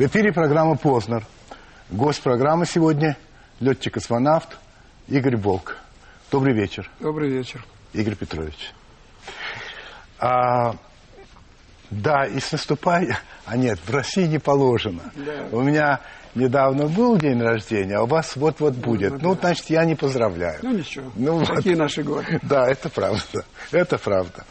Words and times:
В 0.00 0.06
эфире 0.06 0.32
программа 0.32 0.78
«Познер». 0.78 1.26
Гость 1.90 2.22
программы 2.22 2.64
сегодня– 2.64 3.18
летчик-космонавт 3.60 4.56
Игорь 5.08 5.36
Волк. 5.36 5.76
Добрый 6.32 6.54
вечер. 6.54 6.90
Добрый 7.00 7.28
вечер. 7.28 7.62
Игорь 7.92 8.14
Петрович. 8.14 8.72
А, 10.18 10.74
да, 11.90 12.24
и 12.24 12.40
с 12.40 12.50
наступая... 12.50 13.18
А 13.44 13.58
нет, 13.58 13.78
в 13.86 13.94
России 13.94 14.24
не 14.24 14.38
положено. 14.38 15.02
Да. 15.16 15.48
У 15.52 15.60
меня 15.60 16.00
недавно 16.34 16.86
был 16.86 17.18
день 17.18 17.42
рождения, 17.42 17.96
а 17.96 18.04
у 18.04 18.06
вас 18.06 18.36
вот-вот 18.36 18.76
будет. 18.76 19.12
Ну, 19.12 19.18
Ну, 19.20 19.34
да. 19.34 19.40
значит, 19.42 19.68
я 19.68 19.84
не 19.84 19.96
поздравляю. 19.96 20.60
Ну 20.62 20.78
ничего, 20.78 21.12
Ну, 21.14 21.40
вот. 21.40 21.46
такие 21.56 21.76
наши 21.76 22.02
годы. 22.02 22.40
Да, 22.40 22.66
это 22.66 22.88
правда. 22.88 23.44
Это 23.70 23.98
правда. 23.98 24.46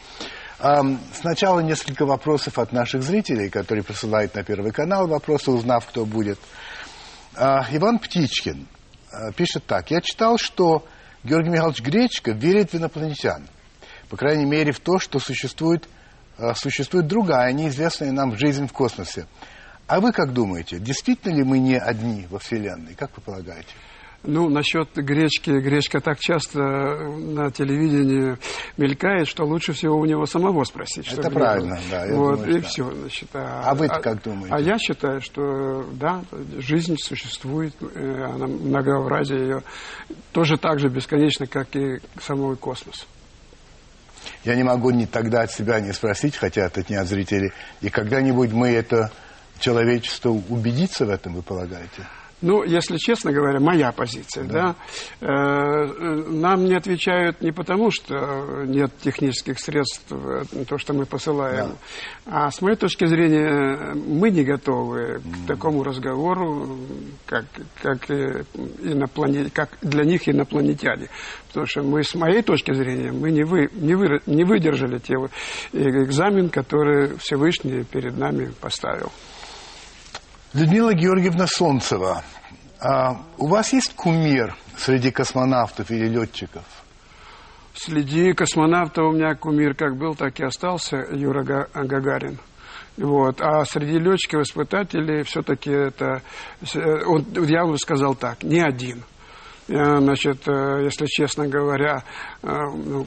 Сначала 0.60 1.60
несколько 1.60 2.04
вопросов 2.04 2.58
от 2.58 2.72
наших 2.72 3.02
зрителей, 3.02 3.48
которые 3.48 3.82
присылают 3.82 4.34
на 4.34 4.44
Первый 4.44 4.72
канал 4.72 5.06
вопросы, 5.06 5.50
узнав, 5.50 5.86
кто 5.86 6.04
будет. 6.04 6.38
А, 7.34 7.66
Иван 7.70 7.98
Птичкин 7.98 8.66
а, 9.10 9.32
пишет 9.32 9.64
так. 9.66 9.90
Я 9.90 10.00
читал, 10.02 10.36
что 10.36 10.84
Георгий 11.24 11.48
Михайлович 11.48 11.80
Гречко 11.80 12.32
верит 12.32 12.72
в 12.72 12.76
инопланетян. 12.76 13.48
По 14.10 14.16
крайней 14.16 14.44
мере, 14.44 14.72
в 14.72 14.80
то, 14.80 14.98
что 14.98 15.18
существует, 15.18 15.88
а, 16.36 16.54
существует 16.54 17.06
другая, 17.06 17.52
неизвестная 17.52 18.12
нам 18.12 18.36
жизнь 18.36 18.66
в 18.66 18.72
космосе. 18.72 19.26
А 19.86 20.00
вы 20.00 20.12
как 20.12 20.32
думаете, 20.32 20.78
действительно 20.78 21.34
ли 21.34 21.42
мы 21.42 21.58
не 21.58 21.78
одни 21.78 22.26
во 22.28 22.38
Вселенной? 22.38 22.94
Как 22.94 23.16
вы 23.16 23.22
полагаете? 23.22 23.68
Ну, 24.22 24.50
насчет 24.50 24.94
гречки, 24.96 25.48
гречка 25.50 26.00
так 26.00 26.18
часто 26.18 26.58
на 26.60 27.50
телевидении 27.50 28.36
мелькает, 28.76 29.26
что 29.26 29.44
лучше 29.44 29.72
всего 29.72 29.96
у 29.96 30.04
него 30.04 30.26
самого 30.26 30.64
спросить. 30.64 31.10
Это 31.10 31.30
правильно, 31.30 31.76
было. 31.76 31.84
да, 31.90 32.14
Вот, 32.14 32.40
думаю, 32.40 32.56
и 32.58 32.60
что- 32.60 32.68
все, 32.68 32.90
значит. 32.92 33.28
А 33.32 33.74
вы-то 33.74 34.00
как 34.00 34.22
думаете? 34.22 34.54
А 34.54 34.60
я 34.60 34.78
считаю, 34.78 35.22
что, 35.22 35.86
да, 35.94 36.22
жизнь 36.58 36.96
существует, 36.98 37.74
э, 37.80 38.24
она 38.24 38.46
многообразие 38.46 39.40
ее 39.40 39.62
тоже 40.32 40.58
так 40.58 40.80
же 40.80 40.88
бесконечно, 40.88 41.46
как 41.46 41.74
и 41.74 42.00
самой 42.20 42.56
космос. 42.56 43.06
Я 44.44 44.54
не 44.54 44.64
могу 44.64 44.90
ни 44.90 45.06
тогда 45.06 45.42
от 45.42 45.50
себя 45.50 45.80
не 45.80 45.92
спросить, 45.92 46.36
хотя 46.36 46.66
это 46.66 46.84
не 46.90 46.96
от 46.96 47.06
зрителей. 47.08 47.52
И 47.80 47.88
когда-нибудь 47.88 48.52
мы 48.52 48.68
это 48.68 49.10
человечество 49.58 50.28
убедится 50.30 51.06
в 51.06 51.10
этом, 51.10 51.34
вы 51.34 51.42
полагаете? 51.42 52.06
Ну, 52.42 52.62
если 52.62 52.96
честно 52.96 53.32
говоря, 53.32 53.60
моя 53.60 53.92
позиция, 53.92 54.44
да, 54.44 54.74
э, 55.20 55.26
э, 55.26 56.30
нам 56.30 56.64
не 56.64 56.74
отвечают 56.74 57.42
не 57.42 57.52
потому, 57.52 57.90
что 57.90 58.64
нет 58.64 58.92
технических 59.02 59.58
средств, 59.58 60.10
э, 60.10 60.64
то, 60.66 60.78
что 60.78 60.94
мы 60.94 61.04
посылаем, 61.04 61.76
а 62.24 62.50
с 62.50 62.62
моей 62.62 62.76
точки 62.76 63.04
зрения, 63.04 63.94
мы 63.94 64.30
не 64.30 64.44
готовы 64.44 65.20
к 65.20 65.46
такому 65.48 65.82
разговору, 65.82 66.78
как, 67.26 67.44
как, 67.82 68.10
э, 68.10 68.44
иноплане- 68.54 69.50
как 69.52 69.76
для 69.82 70.04
них 70.04 70.26
инопланетяне. 70.28 71.08
Потому 71.48 71.66
что 71.66 71.82
мы, 71.82 72.02
с 72.02 72.14
моей 72.14 72.42
точки 72.42 72.72
зрения, 72.72 73.12
мы 73.12 73.32
не, 73.32 73.44
вы, 73.44 73.68
не, 73.72 73.94
вы, 73.94 74.20
не 74.26 74.44
выдержали 74.44 74.98
те 74.98 75.14
э, 75.14 75.78
экзамен, 76.04 76.48
который 76.48 77.18
Всевышний 77.18 77.84
перед 77.84 78.16
нами 78.16 78.52
поставил. 78.60 79.12
Людмила 80.52 80.92
Георгиевна 80.94 81.46
Солнцева, 81.46 82.22
а 82.80 83.22
у 83.38 83.46
вас 83.46 83.72
есть 83.72 83.94
кумир 83.94 84.56
среди 84.76 85.10
космонавтов 85.10 85.90
или 85.90 86.08
летчиков? 86.08 86.64
Среди 87.74 88.32
космонавтов 88.32 89.04
у 89.06 89.12
меня 89.12 89.34
кумир 89.34 89.74
как 89.74 89.96
был, 89.96 90.14
так 90.14 90.38
и 90.40 90.44
остался 90.44 90.96
Юра 91.12 91.44
Га- 91.44 91.68
Гагарин. 91.72 92.38
Вот. 92.96 93.40
А 93.40 93.64
среди 93.64 93.98
летчиков-испытателей 93.98 95.22
все-таки 95.22 95.70
это... 95.70 96.20
э, 96.74 97.04
он- 97.06 97.24
я 97.46 97.64
бы 97.64 97.78
сказал 97.78 98.14
так, 98.16 98.42
не 98.42 98.60
один. 98.60 99.04
Я, 99.70 100.00
значит, 100.00 100.48
э, 100.48 100.82
если 100.82 101.06
честно 101.06 101.46
говоря, 101.46 102.02
э, 102.42 102.48
ну, 102.48 103.06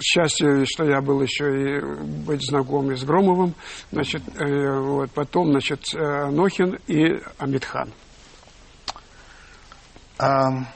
счастье, 0.00 0.64
что 0.64 0.84
я 0.84 1.00
был 1.00 1.20
еще 1.20 1.78
и 1.78 1.80
быть 2.24 2.40
знаком 2.40 2.96
с 2.96 3.02
Громовым, 3.02 3.52
значит, 3.90 4.22
э, 4.38 4.78
вот, 4.78 5.10
потом, 5.10 5.50
значит, 5.50 5.92
э, 5.92 5.98
Анохин 5.98 6.78
и 6.86 7.20
Амитхан. 7.36 7.92
А, 10.16 10.66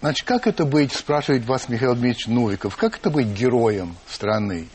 значит, 0.00 0.26
как 0.26 0.48
это 0.48 0.64
быть, 0.64 0.92
спрашивает 0.92 1.46
вас 1.46 1.68
Михаил 1.68 1.94
Дмитриевич 1.94 2.26
Новиков, 2.26 2.76
как 2.76 2.96
это 2.96 3.10
быть 3.10 3.28
героем 3.28 3.94
страны? 4.08 4.66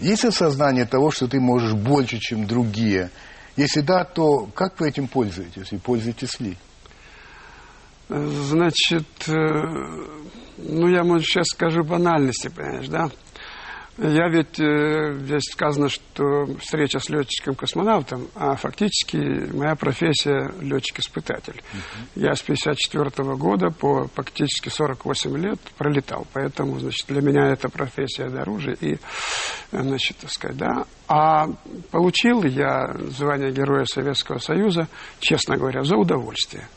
Есть 0.00 0.24
ли 0.24 0.30
сознание 0.30 0.84
того, 0.84 1.10
что 1.10 1.28
ты 1.28 1.40
можешь 1.40 1.72
больше, 1.72 2.18
чем 2.18 2.46
другие? 2.46 3.10
Если 3.56 3.80
да, 3.80 4.04
то 4.04 4.44
как 4.54 4.78
вы 4.80 4.90
этим 4.90 5.08
пользуетесь 5.08 5.72
и 5.72 5.78
пользуетесь 5.78 6.38
ли? 6.40 6.58
Значит, 8.08 9.28
э, 9.28 9.32
ну 10.58 10.88
я, 10.88 11.02
может, 11.02 11.26
сейчас 11.26 11.46
скажу 11.48 11.82
банальности, 11.82 12.48
понимаешь, 12.48 12.88
да? 12.88 13.10
Я 13.98 14.28
ведь, 14.28 14.60
э, 14.60 15.18
здесь 15.20 15.44
сказано, 15.50 15.88
что 15.88 16.44
встреча 16.60 16.98
с 17.00 17.08
летчиком-космонавтом, 17.08 18.28
а 18.34 18.54
фактически 18.54 19.16
моя 19.16 19.74
профессия 19.74 20.52
летчик-испытатель. 20.60 21.62
Я 22.14 22.34
с 22.34 22.42
54 22.42 23.34
года 23.36 23.70
по 23.70 24.06
практически 24.06 24.68
48 24.68 25.36
лет 25.38 25.58
пролетал, 25.78 26.26
поэтому, 26.34 26.78
значит, 26.78 27.08
для 27.08 27.22
меня 27.22 27.48
эта 27.48 27.70
профессия 27.70 28.28
дороже 28.28 28.76
и, 28.80 28.98
значит, 29.72 30.18
так 30.18 30.30
сказать, 30.30 30.58
да. 30.58 30.84
А 31.08 31.46
получил 31.90 32.44
я 32.44 32.94
звание 33.08 33.50
Героя 33.50 33.86
Советского 33.86 34.38
Союза, 34.38 34.88
честно 35.20 35.56
говоря, 35.56 35.84
за 35.84 35.96
удовольствие 35.96 36.68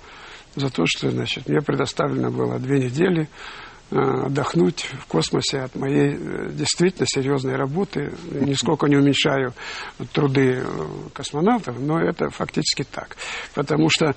за 0.56 0.70
то, 0.70 0.84
что 0.86 1.10
значит, 1.10 1.48
мне 1.48 1.62
предоставлено 1.62 2.32
было 2.32 2.60
две 2.60 2.80
недели 2.80 3.30
э, 3.92 3.96
отдохнуть 3.98 4.90
в 5.00 5.06
космосе 5.08 5.62
от 5.62 5.76
моей 5.76 6.16
э, 6.16 6.50
действительно 6.52 7.06
серьезной 7.08 7.56
работы. 7.56 8.14
Нисколько 8.32 8.88
не 8.88 8.98
уменьшаю 8.98 9.54
труды 10.14 10.62
э, 10.62 10.66
космонавтов, 11.14 11.80
но 11.80 12.00
это 12.00 12.30
фактически 12.30 12.84
так. 12.84 13.16
Потому 13.54 13.90
что 13.90 14.08
э, 14.08 14.14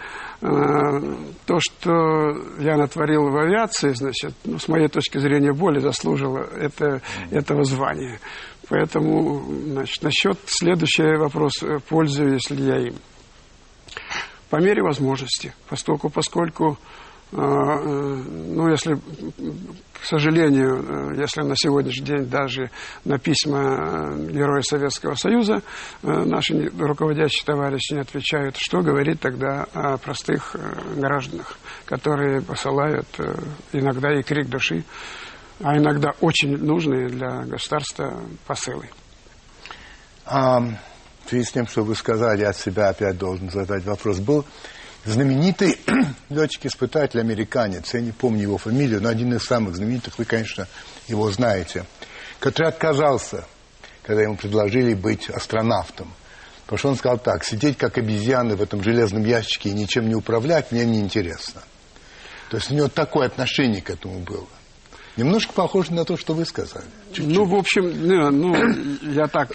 то, 1.46 1.58
что 1.60 2.60
я 2.60 2.76
натворил 2.76 3.28
в 3.28 3.36
авиации, 3.36 3.92
значит, 3.92 4.34
ну, 4.44 4.58
с 4.58 4.68
моей 4.68 4.88
точки 4.88 5.18
зрения, 5.18 5.52
более 5.52 5.80
заслужило 5.80 6.38
это, 6.38 7.02
этого 7.30 7.64
звания. 7.64 8.20
Поэтому, 8.68 9.42
значит, 9.66 10.02
насчет 10.02 10.38
следующий 10.46 11.16
вопрос, 11.16 11.52
пользуюсь 11.88 12.48
ли 12.50 12.64
я 12.64 12.78
им 12.88 12.94
по 14.52 14.56
мере 14.56 14.82
возможности, 14.82 15.54
поскольку, 15.66 16.10
поскольку 16.10 16.78
э, 17.32 17.36
ну, 17.36 18.68
если, 18.68 18.96
к 18.96 20.04
сожалению, 20.04 21.14
э, 21.14 21.20
если 21.22 21.40
на 21.40 21.56
сегодняшний 21.56 22.04
день 22.04 22.26
даже 22.26 22.70
на 23.06 23.18
письма 23.18 24.12
э, 24.12 24.30
Героя 24.30 24.60
Советского 24.60 25.14
Союза 25.14 25.62
наши 26.02 26.70
руководящие 26.78 27.46
товарищи 27.46 27.94
не 27.94 28.00
отвечают, 28.00 28.58
что 28.58 28.82
говорить 28.82 29.20
тогда 29.20 29.64
о 29.72 29.96
простых 29.96 30.54
гражданах, 30.96 31.56
которые 31.86 32.42
посылают 32.42 33.08
иногда 33.72 34.12
и 34.12 34.22
крик 34.22 34.50
души, 34.50 34.84
а 35.62 35.78
иногда 35.78 36.10
очень 36.20 36.58
нужные 36.58 37.08
для 37.08 37.46
государства 37.46 38.20
посылы. 38.46 38.90
А, 40.26 40.60
в 41.24 41.30
связи 41.30 41.44
с 41.44 41.52
тем, 41.52 41.66
что 41.66 41.82
вы 41.82 41.94
сказали, 41.94 42.44
от 42.44 42.56
себя 42.56 42.88
опять 42.88 43.18
должен 43.18 43.50
задать 43.50 43.84
вопрос. 43.84 44.18
Был 44.18 44.44
знаменитый 45.04 45.78
летчик-испытатель, 46.30 47.20
американец, 47.20 47.94
я 47.94 48.00
не 48.00 48.12
помню 48.12 48.42
его 48.42 48.58
фамилию, 48.58 49.02
но 49.02 49.08
один 49.08 49.34
из 49.34 49.42
самых 49.42 49.76
знаменитых, 49.76 50.18
вы, 50.18 50.24
конечно, 50.24 50.68
его 51.08 51.30
знаете, 51.30 51.84
который 52.38 52.68
отказался, 52.68 53.44
когда 54.02 54.22
ему 54.22 54.36
предложили 54.36 54.94
быть 54.94 55.30
астронавтом. 55.30 56.12
Потому 56.64 56.78
что 56.78 56.88
он 56.90 56.96
сказал 56.96 57.18
так, 57.18 57.44
сидеть 57.44 57.76
как 57.76 57.98
обезьяны 57.98 58.56
в 58.56 58.62
этом 58.62 58.82
железном 58.82 59.24
ящике 59.24 59.70
и 59.70 59.72
ничем 59.72 60.08
не 60.08 60.14
управлять, 60.14 60.72
мне 60.72 60.84
неинтересно. 60.86 61.62
То 62.50 62.56
есть 62.56 62.70
у 62.70 62.74
него 62.74 62.88
такое 62.88 63.26
отношение 63.26 63.82
к 63.82 63.90
этому 63.90 64.20
было. 64.20 64.46
Немножко 65.16 65.52
похоже 65.52 65.92
на 65.92 66.04
то, 66.04 66.16
что 66.16 66.32
вы 66.32 66.46
сказали. 66.46 66.86
Чуть-чуть. 67.12 67.36
Ну, 67.36 67.44
в 67.44 67.54
общем, 67.54 67.84
не, 67.84 68.30
ну, 68.30 68.54
я 69.12 69.26
так, 69.26 69.50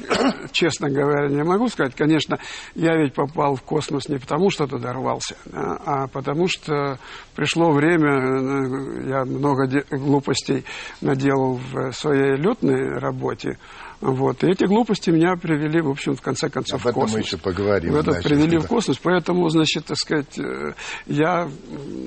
честно 0.52 0.90
говоря, 0.90 1.30
не 1.30 1.44
могу 1.44 1.68
сказать. 1.68 1.96
Конечно, 1.96 2.38
я 2.76 2.96
ведь 2.96 3.14
попал 3.14 3.56
в 3.56 3.64
космос 3.64 4.08
не 4.08 4.18
потому, 4.18 4.52
что 4.52 4.68
туда 4.68 4.94
рвался, 4.94 5.36
да, 5.46 5.80
а 5.86 6.08
потому 6.08 6.48
что 6.48 7.00
пришло 7.36 7.72
время, 7.72 8.12
э, 8.12 9.10
я 9.10 9.26
много 9.26 9.68
глупостей 9.90 10.64
наделал 11.02 11.60
в 11.72 11.92
своей 11.92 12.36
летной 12.36 13.00
работе, 13.00 13.58
вот, 14.00 14.44
и 14.44 14.52
эти 14.52 14.66
глупости 14.66 15.10
меня 15.10 15.36
привели, 15.36 15.82
в 15.82 15.90
общем, 15.90 16.16
в 16.16 16.22
конце 16.22 16.50
концов, 16.50 16.82
Об 16.82 16.88
этом 16.88 17.02
в 17.02 17.06
космос. 17.06 17.14
мы 17.14 17.20
еще 17.22 17.38
поговорим, 17.38 17.96
это 17.96 18.12
значит, 18.12 18.30
привели 18.30 18.58
да. 18.58 18.64
в 18.64 18.68
космос, 18.68 18.98
поэтому, 19.02 19.50
значит, 19.50 19.86
так 19.86 19.98
сказать, 19.98 20.38
э, 20.38 20.74
я 21.08 21.50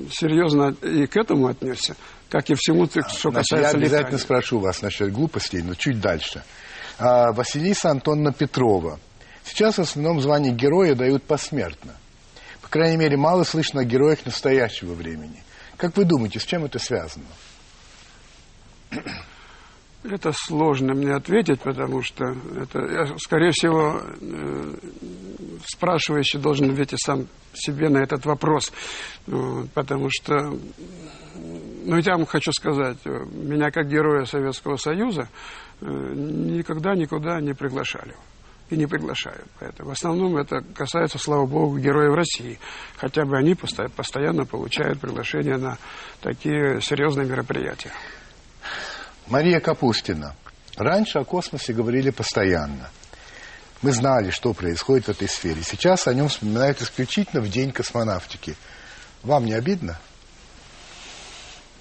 серьезно 0.09 0.73
и 0.81 1.05
к 1.05 1.17
этому 1.17 1.47
отнесся, 1.47 1.97
как 2.31 2.49
и 2.49 2.55
всему, 2.55 2.87
что 2.87 3.01
Значит, 3.01 3.23
я 3.23 3.31
касается 3.31 3.77
обязательно 3.77 3.97
летания. 3.99 4.17
спрошу 4.17 4.59
вас 4.59 4.81
насчет 4.81 5.11
глупостей, 5.11 5.61
но 5.61 5.75
чуть 5.75 5.99
дальше. 5.99 6.43
А, 6.97 7.31
Василиса 7.33 7.91
Антоновна 7.91 8.31
Петрова 8.33 8.99
Сейчас 9.43 9.77
в 9.77 9.81
основном 9.81 10.21
звание 10.21 10.53
героя 10.53 10.95
дают 10.95 11.23
посмертно. 11.23 11.95
По 12.61 12.69
крайней 12.69 12.97
мере, 12.97 13.17
мало 13.17 13.43
слышно 13.43 13.81
о 13.81 13.83
героях 13.83 14.25
настоящего 14.25 14.93
времени. 14.93 15.43
Как 15.77 15.97
вы 15.97 16.05
думаете, 16.05 16.39
с 16.39 16.45
чем 16.45 16.63
это 16.65 16.79
связано? 16.79 17.25
Это 20.03 20.31
сложно 20.33 20.95
мне 20.95 21.13
ответить, 21.13 21.59
потому 21.61 22.01
что 22.01 22.25
это, 22.59 22.79
я, 22.79 23.17
скорее 23.19 23.51
всего, 23.51 24.01
э, 24.01 24.73
спрашивающий 25.67 26.39
должен 26.39 26.71
ответить 26.71 26.99
сам 27.03 27.27
себе 27.53 27.89
на 27.89 27.99
этот 27.99 28.25
вопрос. 28.25 28.71
Потому 29.75 30.07
что, 30.09 30.57
ну, 31.83 31.97
я 31.97 32.13
вам 32.13 32.25
хочу 32.25 32.51
сказать, 32.51 32.97
меня 33.05 33.71
как 33.71 33.87
героя 33.87 34.25
Советского 34.25 34.77
Союза 34.77 35.29
э, 35.81 35.85
никогда 35.85 36.95
никуда 36.95 37.39
не 37.41 37.53
приглашали 37.53 38.15
и 38.69 38.77
не 38.77 38.87
приглашают. 38.87 39.47
Поэтому 39.59 39.89
в 39.89 39.91
основном 39.91 40.37
это 40.37 40.61
касается, 40.73 41.19
слава 41.19 41.45
богу, 41.45 41.77
героев 41.77 42.15
России. 42.15 42.57
Хотя 42.97 43.25
бы 43.25 43.37
они 43.37 43.53
постоянно 43.53 44.45
получают 44.45 44.99
приглашения 44.99 45.57
на 45.57 45.77
такие 46.21 46.81
серьезные 46.81 47.27
мероприятия. 47.27 47.91
Мария 49.27 49.59
Капустина. 49.59 50.35
Раньше 50.77 51.19
о 51.19 51.25
космосе 51.25 51.73
говорили 51.73 52.11
постоянно. 52.11 52.89
Мы 53.81 53.91
знали, 53.91 54.29
что 54.29 54.53
происходит 54.53 55.07
в 55.07 55.09
этой 55.09 55.27
сфере. 55.27 55.61
Сейчас 55.63 56.07
о 56.07 56.13
нем 56.13 56.29
вспоминают 56.29 56.81
исключительно 56.81 57.41
в 57.41 57.49
день 57.49 57.71
космонавтики. 57.71 58.55
Вам 59.23 59.45
не 59.45 59.53
обидно? 59.53 59.99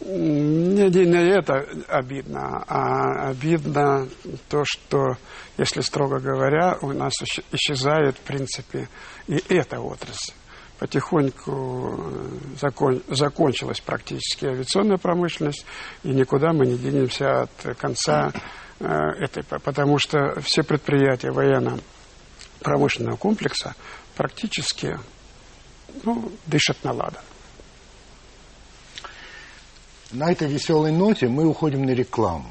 Не, 0.00 0.88
не, 0.88 1.06
не 1.06 1.31
это 1.31 1.67
обидно, 1.88 2.64
а 2.67 3.29
обидно 3.29 4.08
то, 4.49 4.64
что, 4.64 5.19
если 5.58 5.82
строго 5.82 6.19
говоря, 6.20 6.79
у 6.81 6.93
нас 6.93 7.12
исчезает, 7.52 8.17
в 8.17 8.20
принципе, 8.20 8.88
и 9.26 9.43
эта 9.50 9.79
отрасль. 9.81 10.32
Потихоньку 10.79 11.99
э, 11.99 12.56
закон, 12.58 13.02
закончилась 13.08 13.81
практически 13.81 14.47
авиационная 14.47 14.97
промышленность, 14.97 15.67
и 16.03 16.08
никуда 16.08 16.55
мы 16.55 16.67
не 16.67 16.79
денемся 16.79 17.43
от 17.43 17.76
конца 17.76 18.32
э, 18.79 18.87
этой, 18.87 19.44
потому 19.44 19.99
что 19.99 20.41
все 20.41 20.62
предприятия 20.62 21.31
военно-промышленного 21.31 23.17
комплекса 23.17 23.75
практически 24.17 24.99
ну, 26.05 26.32
дышат 26.46 26.82
на 26.85 26.93
ладан. 26.93 27.23
На 30.12 30.33
этой 30.33 30.49
веселой 30.49 30.91
ноте 30.91 31.29
мы 31.29 31.47
уходим 31.47 31.85
на 31.85 31.91
рекламу. 31.91 32.51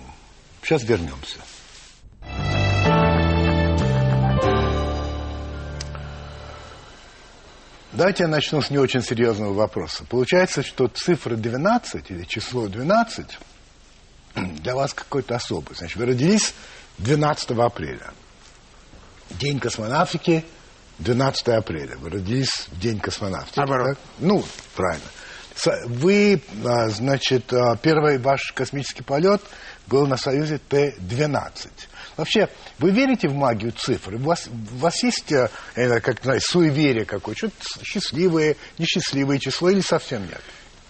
Сейчас 0.63 0.83
вернемся. 0.83 1.39
Давайте 7.91 8.23
я 8.23 8.29
начну 8.29 8.61
с 8.61 8.69
не 8.69 8.77
очень 8.77 9.01
серьезного 9.01 9.51
вопроса. 9.51 10.05
Получается, 10.05 10.63
что 10.63 10.87
цифра 10.87 11.35
12 11.35 12.11
или 12.11 12.23
число 12.23 12.69
12 12.69 13.25
для 14.35 14.75
вас 14.75 14.93
какой-то 14.93 15.35
особый. 15.35 15.75
Значит, 15.75 15.97
вы 15.97 16.05
родились 16.05 16.53
12 16.99 17.51
апреля. 17.51 18.13
День 19.31 19.59
космонавтики 19.59 20.45
12 20.99 21.49
апреля. 21.49 21.97
Вы 21.97 22.09
родились 22.09 22.67
в 22.71 22.79
день 22.79 23.01
космонавтики. 23.01 23.57
Наоборот. 23.57 23.97
Так? 23.97 23.97
Ну, 24.19 24.45
правильно. 24.75 25.07
Вы, 25.85 26.41
а, 26.65 26.89
значит, 26.89 27.51
а, 27.53 27.75
первый 27.75 28.17
ваш 28.17 28.51
космический 28.53 29.03
полет 29.03 29.41
был 29.87 30.07
на 30.07 30.17
Союзе 30.17 30.59
Т-12. 30.69 31.69
Вообще, 32.17 32.49
вы 32.79 32.91
верите 32.91 33.27
в 33.27 33.33
магию 33.33 33.71
цифр? 33.71 34.15
У 34.15 34.19
вас, 34.19 34.47
у 34.47 34.77
вас 34.77 35.01
есть, 35.03 35.31
э, 35.31 35.49
как 35.75 36.21
знаете, 36.21 36.45
суеверие 36.47 37.05
какое-то? 37.05 37.49
Счастливое, 37.83 38.55
несчастливое 38.77 39.39
число 39.39 39.69
или 39.69 39.81
совсем 39.81 40.23
нет? 40.23 40.41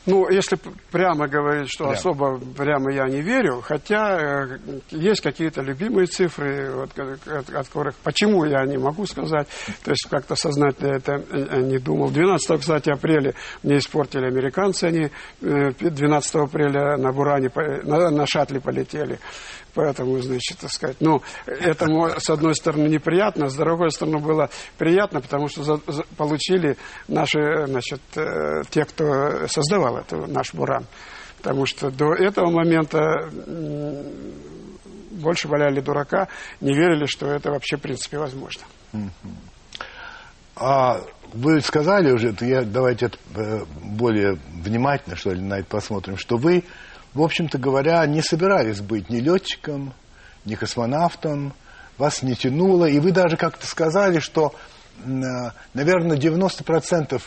Ну, 0.10 0.30
если 0.30 0.58
прямо 0.92 1.28
говорить, 1.28 1.70
что 1.70 1.86
прямо. 1.86 1.98
особо 1.98 2.40
прямо 2.58 2.92
я 2.92 3.06
не 3.06 3.22
верю, 3.22 3.62
хотя 3.62 4.48
э, 4.48 4.58
есть 4.90 5.22
какие-то 5.22 5.62
любимые 5.62 6.08
цифры, 6.08 6.72
вот, 6.74 6.98
от, 6.98 7.28
от 7.28 7.50
которых, 7.50 7.96
почему 8.04 8.46
я 8.46 8.66
не 8.66 8.78
могу 8.78 9.06
сказать, 9.06 9.48
то 9.84 9.92
есть 9.92 10.08
как-то 10.10 10.36
сознательно 10.36 10.94
это 10.96 11.24
э, 11.30 11.62
не 11.62 11.78
думал. 11.78 12.10
12, 12.10 12.60
кстати, 12.60 12.90
апреля 12.90 13.34
мне 13.62 13.78
испортили 13.78 14.26
американцы, 14.26 14.86
они 14.86 15.12
12 15.42 16.36
апреля 16.36 16.98
на 16.98 17.12
Буране, 17.12 17.52
на, 17.84 18.10
на 18.10 18.26
шаттле 18.26 18.60
полетели. 18.60 19.20
Поэтому, 19.74 20.20
значит, 20.22 20.58
так 20.60 20.72
сказать, 20.72 20.98
ну, 21.00 21.22
этому, 21.46 22.10
с 22.20 22.30
одной 22.30 22.56
стороны, 22.56 22.88
неприятно, 22.88 23.50
с 23.50 23.56
другой 23.56 23.92
стороны, 23.92 24.20
было 24.20 24.50
приятно, 24.78 25.22
потому 25.22 25.48
что 25.48 25.64
за, 25.64 25.80
за, 25.88 26.04
получили 26.18 26.78
наши, 27.08 27.66
значит, 27.68 28.02
э, 28.16 28.64
те, 28.70 28.86
кто 28.86 29.48
создавал 29.48 29.98
это, 29.98 30.18
наш 30.28 30.54
Буран. 30.54 30.86
Потому 31.38 31.66
что 31.66 31.90
до 31.90 32.14
этого 32.14 32.50
момента 32.50 33.30
больше 35.12 35.48
валяли 35.48 35.80
дурака, 35.80 36.28
не 36.62 36.74
верили, 36.74 37.06
что 37.06 37.28
это 37.28 37.52
вообще, 37.52 37.78
в 37.78 37.82
принципе, 37.82 38.18
возможно. 38.18 38.64
А 40.56 41.02
вы 41.34 41.62
сказали 41.62 42.12
уже, 42.12 42.36
я, 42.42 42.64
давайте 42.64 43.12
э, 43.36 43.64
более 43.84 44.40
внимательно, 44.52 45.16
что 45.16 45.32
ли, 45.32 45.42
на 45.42 45.60
это 45.60 45.70
посмотрим, 45.70 46.18
что 46.18 46.38
вы 46.38 46.64
в 47.14 47.22
общем-то 47.22 47.58
говоря, 47.58 48.06
не 48.06 48.22
собирались 48.22 48.82
быть 48.82 49.10
ни 49.10 49.20
летчиком, 49.20 49.94
ни 50.46 50.56
космонавтом, 50.56 51.54
вас 51.98 52.22
не 52.24 52.36
тянуло, 52.36 52.86
и 52.86 53.00
вы 53.00 53.12
даже 53.12 53.36
как-то 53.36 53.68
сказали, 53.68 54.20
что, 54.20 54.54
наверное, 55.04 56.18
90% 56.18 57.22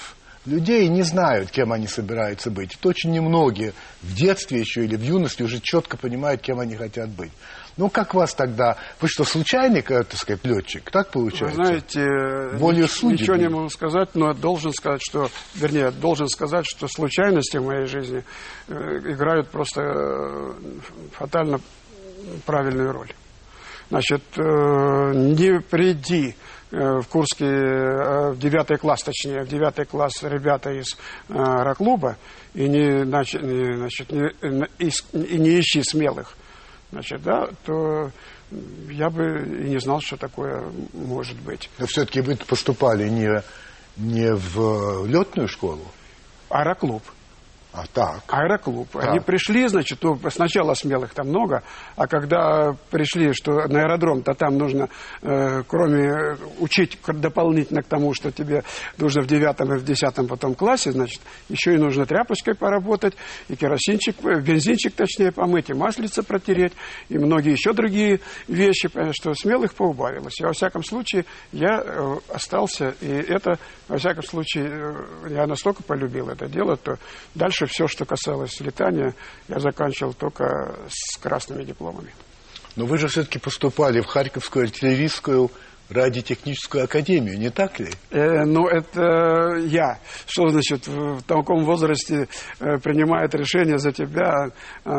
людей 0.47 0.89
не 0.89 1.03
знают, 1.03 1.51
кем 1.51 1.73
они 1.73 1.87
собираются 1.87 2.51
быть. 2.51 2.75
Это 2.75 2.89
очень 2.89 3.11
немногие 3.11 3.73
в 4.03 4.15
детстве 4.15 4.61
еще 4.61 4.85
или 4.85 4.97
в 4.97 5.03
юности 5.03 5.43
уже 5.43 5.61
четко 5.61 5.97
понимают, 5.97 6.41
кем 6.41 6.61
они 6.61 6.77
хотят 6.77 7.11
быть. 7.11 7.33
Ну, 7.77 7.89
как 7.89 8.13
вас 8.13 8.35
тогда... 8.35 8.77
Вы 9.01 9.09
что, 9.09 9.25
случайный, 9.25 9.81
так 9.81 10.15
сказать, 10.15 10.45
летчик? 10.45 10.91
Так 10.91 11.11
получается? 11.11 11.59
Вы 11.59 11.65
знаете, 11.65 12.07
Волю 12.59 12.87
судеб... 12.87 13.21
ничего 13.21 13.37
не 13.37 13.49
могу 13.49 13.69
сказать, 13.71 14.11
но 14.15 14.35
должен 14.35 14.73
сказать, 14.73 15.01
что... 15.03 15.31
Вернее, 15.55 15.91
должен 15.91 16.29
сказать, 16.29 16.67
что 16.67 16.87
случайности 16.87 17.57
в 17.57 17.65
моей 17.65 17.87
жизни 17.87 18.25
э, 18.69 18.75
играют 18.75 19.49
просто 19.49 19.81
э, 19.81 20.53
фатально 21.13 21.61
правильную 22.45 22.93
роль. 22.93 23.11
Значит, 23.89 24.23
э, 24.37 24.43
не 25.15 25.61
приди 25.61 26.35
в 26.73 27.05
Курске, 27.09 27.45
в 27.45 28.39
девятый 28.39 28.79
класс, 28.79 29.03
точнее, 29.03 29.43
в 29.45 29.49
девятый 29.49 29.85
класс 29.85 30.23
ребята 30.23 30.71
из 30.71 30.97
рок-клуба, 31.29 32.17
и 32.55 32.67
не, 32.67 33.05
значит, 33.05 33.43
не, 33.43 33.77
значит, 33.77 34.11
не, 34.11 34.29
и 34.81 35.39
не 35.39 35.61
ищи 35.61 35.83
смелых 35.83 36.35
значит, 36.93 37.23
да, 37.23 37.49
то 37.65 38.11
я 38.91 39.11
бы 39.11 39.65
и 39.65 39.71
не 39.71 39.81
знал, 39.81 40.01
что 40.01 40.17
такое 40.17 40.63
может 40.93 41.39
быть. 41.41 41.69
Но 41.79 41.87
все-таки 41.87 42.21
вы 42.21 42.37
поступали 42.37 43.09
не, 43.09 43.43
не 43.97 44.33
в 44.35 45.07
летную 45.07 45.49
школу? 45.49 45.85
Аэроклуб. 46.51 47.03
А 47.73 47.85
так. 47.87 48.23
Аэроклуб. 48.29 48.89
Так. 48.93 49.05
Они 49.09 49.21
пришли, 49.21 49.67
значит, 49.67 49.99
ну, 50.03 50.19
сначала 50.29 50.75
смелых 50.75 51.15
там 51.15 51.29
много, 51.29 51.63
а 51.97 52.07
когда 52.07 52.77
пришли, 52.91 53.33
что 53.33 53.67
на 53.67 53.85
аэродром-то 53.85 54.35
там 54.35 54.59
нужно, 54.59 54.91
э, 55.23 55.63
кроме 55.67 56.37
учить 56.59 56.99
дополнительно 57.07 57.83
к 57.83 57.87
тому, 57.87 58.13
что 58.13 58.31
тебе 58.31 58.63
нужно 58.99 59.23
в 59.23 59.27
девятом 59.27 59.73
и 59.73 59.79
в 59.79 59.85
десятом 59.85 60.29
потом 60.29 60.55
классе, 60.55 60.93
значит, 60.93 61.23
еще 61.49 61.75
и 61.75 61.79
нужно 61.79 62.05
тряпочкой 62.05 62.55
поработать, 62.55 63.15
и 63.49 63.57
керосинчик, 63.57 64.17
э, 64.23 64.41
бензинчик, 64.41 64.95
точнее, 64.95 65.33
помыть, 65.33 65.71
и 65.71 65.75
маслица 65.75 66.23
протереть, 66.23 66.75
и 67.09 67.17
многие 67.17 67.53
еще 67.53 67.73
другие 67.73 68.21
вещи, 68.49 68.89
понятно, 68.89 69.15
что 69.15 69.33
смелых 69.33 69.73
поубавилось. 69.75 70.39
И 70.41 70.45
во 70.45 70.53
всяком 70.53 70.85
случае 70.85 71.25
я 71.53 71.83
э, 71.83 72.17
остался, 72.29 72.95
и 73.01 73.09
это, 73.09 73.59
во 73.89 73.97
всяком 73.97 74.25
случае, 74.25 74.69
э, 74.69 75.31
я 75.31 75.47
настолько 75.47 75.83
полюбил 75.83 76.29
это 76.29 76.47
дело, 76.49 76.77
то 76.77 76.99
дальше 77.35 77.62
Дальше 77.63 77.75
все, 77.75 77.87
что 77.87 78.05
касалось 78.05 78.59
летания, 78.61 79.15
я 79.47 79.61
заканчивал 79.61 80.15
только 80.15 80.75
с 80.89 81.17
красными 81.19 81.63
дипломами. 81.63 82.13
Но 82.75 82.87
вы 82.87 82.99
же 82.99 83.07
все-таки 83.07 83.39
поступали 83.39 84.01
в 84.01 84.07
Харьковскую 84.07 84.65
артиллерийскую 84.65 85.49
радиотехническую 85.93 86.85
академию, 86.85 87.39
не 87.39 87.51
так 87.51 87.79
ли? 87.81 87.91
Э, 88.11 88.45
ну, 88.45 88.67
это 88.67 89.59
я. 89.67 89.99
Что 90.27 90.49
значит, 90.49 90.87
в 90.87 91.23
таком 91.23 91.65
возрасте 91.65 92.29
э, 92.61 92.79
принимает 92.79 93.35
решение 93.35 93.79
за 93.79 93.93
тебя 93.93 94.49
э, 94.85 94.91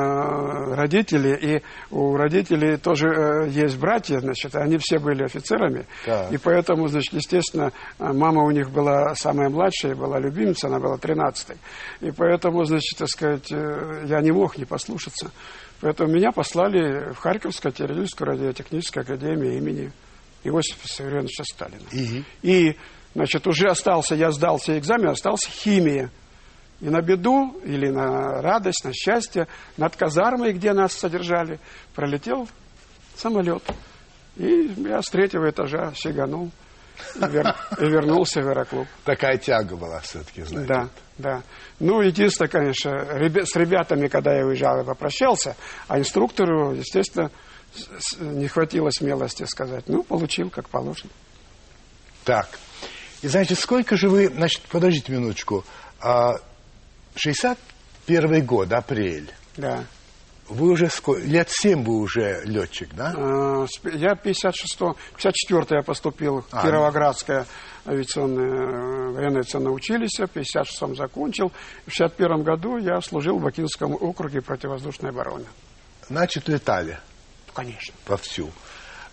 родители, 0.75 1.37
и 1.41 1.61
у 1.91 2.15
родителей 2.15 2.77
тоже 2.77 3.07
э, 3.07 3.49
есть 3.49 3.77
братья, 3.77 4.19
значит, 4.19 4.55
они 4.55 4.77
все 4.77 4.99
были 4.99 5.23
офицерами, 5.23 5.85
так. 6.05 6.31
и 6.31 6.37
поэтому, 6.37 6.87
значит, 6.87 7.13
естественно, 7.13 7.71
мама 7.99 8.43
у 8.43 8.51
них 8.51 8.69
была 8.71 9.15
самая 9.15 9.49
младшая, 9.49 9.95
была 9.95 10.19
любимица, 10.19 10.67
она 10.67 10.79
была 10.79 10.97
тринадцатой, 10.97 11.57
и 12.01 12.11
поэтому, 12.11 12.63
значит, 12.65 12.97
так 12.97 13.09
сказать, 13.09 13.51
э, 13.51 14.05
я 14.05 14.21
не 14.21 14.31
мог 14.31 14.57
не 14.57 14.65
послушаться. 14.65 15.31
Поэтому 15.81 16.13
меня 16.13 16.31
послали 16.31 17.11
в 17.11 17.17
Харьковскую 17.17 17.71
артиллерийскую 17.71 18.29
радиотехническую 18.29 19.01
академию 19.01 19.57
имени 19.57 19.91
Иосифа 20.43 20.79
Виссарионовича 20.83 21.43
Сталина. 21.43 21.83
И? 21.91 22.23
И, 22.41 22.77
значит, 23.15 23.47
уже 23.47 23.67
остался, 23.67 24.15
я 24.15 24.31
сдал 24.31 24.57
все 24.57 24.77
экзамены, 24.77 25.11
остался 25.11 25.49
химия. 25.49 26.09
И 26.81 26.89
на 26.89 27.01
беду 27.01 27.57
или 27.63 27.87
на 27.89 28.41
радость, 28.41 28.83
на 28.83 28.91
счастье, 28.93 29.47
над 29.77 29.95
казармой, 29.95 30.51
где 30.53 30.73
нас 30.73 30.91
содержали, 30.93 31.59
пролетел 31.95 32.47
самолет. 33.15 33.63
И 34.35 34.73
я 34.77 35.01
с 35.01 35.05
третьего 35.05 35.49
этажа 35.49 35.93
сиганул 35.95 36.51
и, 37.15 37.19
вер- 37.19 37.55
и 37.79 37.85
вернулся 37.85 38.41
в 38.41 38.47
аэроклуб. 38.49 38.87
Такая 39.05 39.37
тяга 39.37 39.75
была 39.77 39.99
все-таки, 40.01 40.41
знаете. 40.41 40.67
Да, 40.73 40.89
да. 41.17 41.43
Ну, 41.79 42.01
единственное, 42.01 42.49
конечно, 42.49 42.89
ребя- 42.89 43.45
с 43.45 43.55
ребятами, 43.55 44.07
когда 44.07 44.35
я 44.35 44.45
уезжал, 44.45 44.79
я 44.79 44.83
попрощался, 44.83 45.55
а 45.87 45.99
инструктору, 45.99 46.73
естественно, 46.73 47.31
не 48.19 48.47
хватило 48.47 48.89
смелости 48.91 49.43
сказать, 49.45 49.85
ну, 49.87 50.03
получил, 50.03 50.49
как 50.49 50.69
положено. 50.69 51.09
Так. 52.23 52.59
И, 53.21 53.27
значит, 53.27 53.59
сколько 53.59 53.95
же 53.97 54.09
вы... 54.09 54.27
Значит, 54.27 54.61
подождите 54.69 55.11
минуточку. 55.11 55.63
А, 55.99 56.33
61 57.15 58.45
год, 58.45 58.71
апрель. 58.71 59.31
Да. 59.57 59.85
Вы 60.49 60.71
уже 60.71 60.87
ско- 60.87 61.19
лет 61.19 61.47
семь 61.49 61.83
вы 61.85 61.99
уже 61.99 62.41
летчик, 62.43 62.93
да? 62.93 63.13
А, 63.15 63.65
Я 63.93 64.15
56 64.15 64.77
54 64.77 65.77
я 65.77 65.83
поступил 65.83 66.41
в 66.41 66.45
А, 66.51 66.61
Кировоградское 66.63 67.45
авиационное 67.85 68.45
э, 68.45 69.11
военное 69.13 69.37
авиационное 69.41 69.71
училище, 69.71 70.27
в 70.27 70.31
56 70.31 70.95
закончил. 70.97 71.51
В 71.85 71.91
61 71.91 72.43
году 72.43 72.77
я 72.77 72.99
служил 73.01 73.39
в 73.39 73.43
Бакинском 73.43 73.93
округе 73.93 74.41
противовоздушной 74.41 75.11
обороны. 75.11 75.45
Значит, 76.09 76.49
летали 76.49 76.99
Конечно. 77.53 77.93
вовсю. 78.07 78.51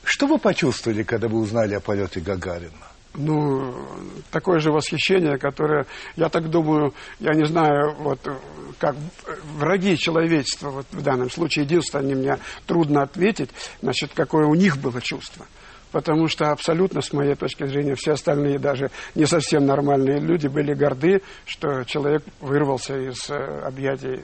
Что 0.03 0.27
вы 0.27 0.39
почувствовали, 0.39 1.03
когда 1.03 1.29
вы 1.29 1.41
узнали 1.41 1.75
о 1.75 1.81
полете 1.81 2.21
Гагарина? 2.21 2.91
Ну, 3.15 3.75
такое 4.31 4.61
же 4.61 4.71
восхищение, 4.71 5.37
которое, 5.37 5.85
я 6.15 6.29
так 6.29 6.49
думаю, 6.49 6.95
я 7.19 7.35
не 7.35 7.45
знаю, 7.45 7.97
вот 7.99 8.21
как 8.79 8.95
враги 9.57 9.99
человечества, 9.99 10.71
вот 10.71 10.87
в 10.93 11.03
данном 11.03 11.29
случае, 11.29 11.65
единственное, 11.65 12.05
они 12.05 12.15
мне 12.15 12.39
трудно 12.67 13.03
ответить, 13.03 13.51
значит, 13.83 14.13
какое 14.15 14.47
у 14.47 14.55
них 14.55 14.77
было 14.79 15.01
чувство. 15.01 15.47
Потому 15.91 16.29
что 16.29 16.53
абсолютно, 16.53 17.01
с 17.01 17.13
моей 17.13 17.35
точки 17.35 17.67
зрения, 17.67 17.97
все 17.97 18.13
остальные, 18.13 18.61
даже 18.61 18.93
не 19.17 19.27
совсем 19.27 19.67
нормальные 19.67 20.21
люди, 20.21 20.47
были 20.47 20.73
горды, 20.73 21.21
что 21.47 21.83
человек 21.83 22.23
вырвался 22.39 22.97
из 22.97 23.29
э, 23.29 23.35
объятий, 23.65 24.21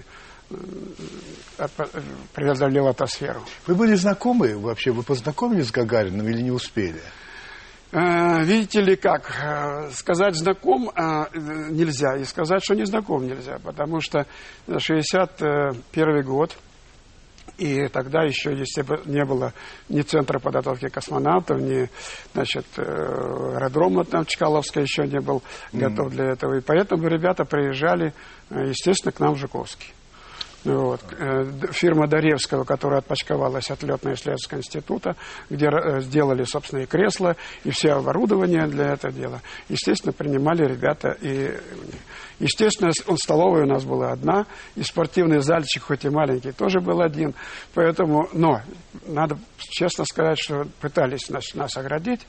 преодолел 2.34 2.88
атмосферу. 2.88 3.42
Вы 3.66 3.74
были 3.74 3.94
знакомы 3.94 4.56
вообще? 4.56 4.92
Вы 4.92 5.02
познакомились 5.02 5.68
с 5.68 5.72
Гагарином 5.72 6.28
или 6.28 6.42
не 6.42 6.50
успели? 6.50 7.00
Э, 7.92 8.42
Видите 8.44 8.82
ли 8.82 8.96
как, 8.96 9.30
э, 9.42 9.90
сказать 9.92 10.34
знаком 10.34 10.90
э, 10.90 11.26
нельзя, 11.70 12.16
и 12.16 12.24
сказать, 12.24 12.62
что 12.64 12.74
не 12.74 12.84
знаком 12.84 13.26
нельзя, 13.26 13.58
потому 13.62 14.00
что 14.00 14.26
61 14.66 16.22
год, 16.24 16.56
и 17.58 17.86
тогда 17.88 18.24
еще, 18.24 18.54
если 18.54 18.82
бы 18.82 19.00
не 19.06 19.24
было 19.24 19.54
ни 19.88 20.02
центра 20.02 20.38
подготовки 20.40 20.88
космонавтов, 20.88 21.60
ни, 21.60 21.88
значит, 22.34 22.66
аэродрома 22.76 24.04
там 24.04 24.26
Чкаловска 24.26 24.80
еще 24.80 25.06
не 25.06 25.20
был 25.20 25.42
готов 25.72 26.10
для 26.10 26.32
этого. 26.32 26.58
И 26.58 26.60
поэтому 26.60 27.08
ребята 27.08 27.44
приезжали, 27.46 28.12
естественно, 28.50 29.12
к 29.12 29.20
нам 29.20 29.36
в 29.36 29.38
Жуковский. 29.38 29.94
Вот. 30.66 31.00
Э, 31.18 31.44
Фирма 31.70 32.08
Даревского, 32.08 32.64
которая 32.64 32.98
отпочковалась 32.98 33.70
от 33.70 33.82
летно-исследовательского 33.82 34.58
института, 34.58 35.16
где 35.48 35.66
э, 35.66 36.00
сделали 36.00 36.42
собственные 36.42 36.86
кресла 36.86 37.36
и 37.64 37.70
все 37.70 37.92
оборудование 37.92 38.66
для 38.66 38.92
этого 38.94 39.12
дела. 39.12 39.42
Естественно, 39.68 40.12
принимали 40.12 40.64
ребята 40.64 41.16
и... 41.20 41.52
Естественно, 42.38 42.90
столовая 43.16 43.64
у 43.64 43.66
нас 43.66 43.84
была 43.84 44.12
одна, 44.12 44.46
и 44.74 44.82
спортивный 44.82 45.40
зальчик, 45.40 45.84
хоть 45.84 46.04
и 46.04 46.10
маленький, 46.10 46.52
тоже 46.52 46.80
был 46.80 47.00
один. 47.00 47.34
Поэтому, 47.74 48.28
но, 48.32 48.60
надо 49.06 49.38
честно 49.58 50.04
сказать, 50.04 50.38
что 50.38 50.66
пытались 50.80 51.28
нас, 51.30 51.54
нас 51.54 51.76
оградить. 51.76 52.20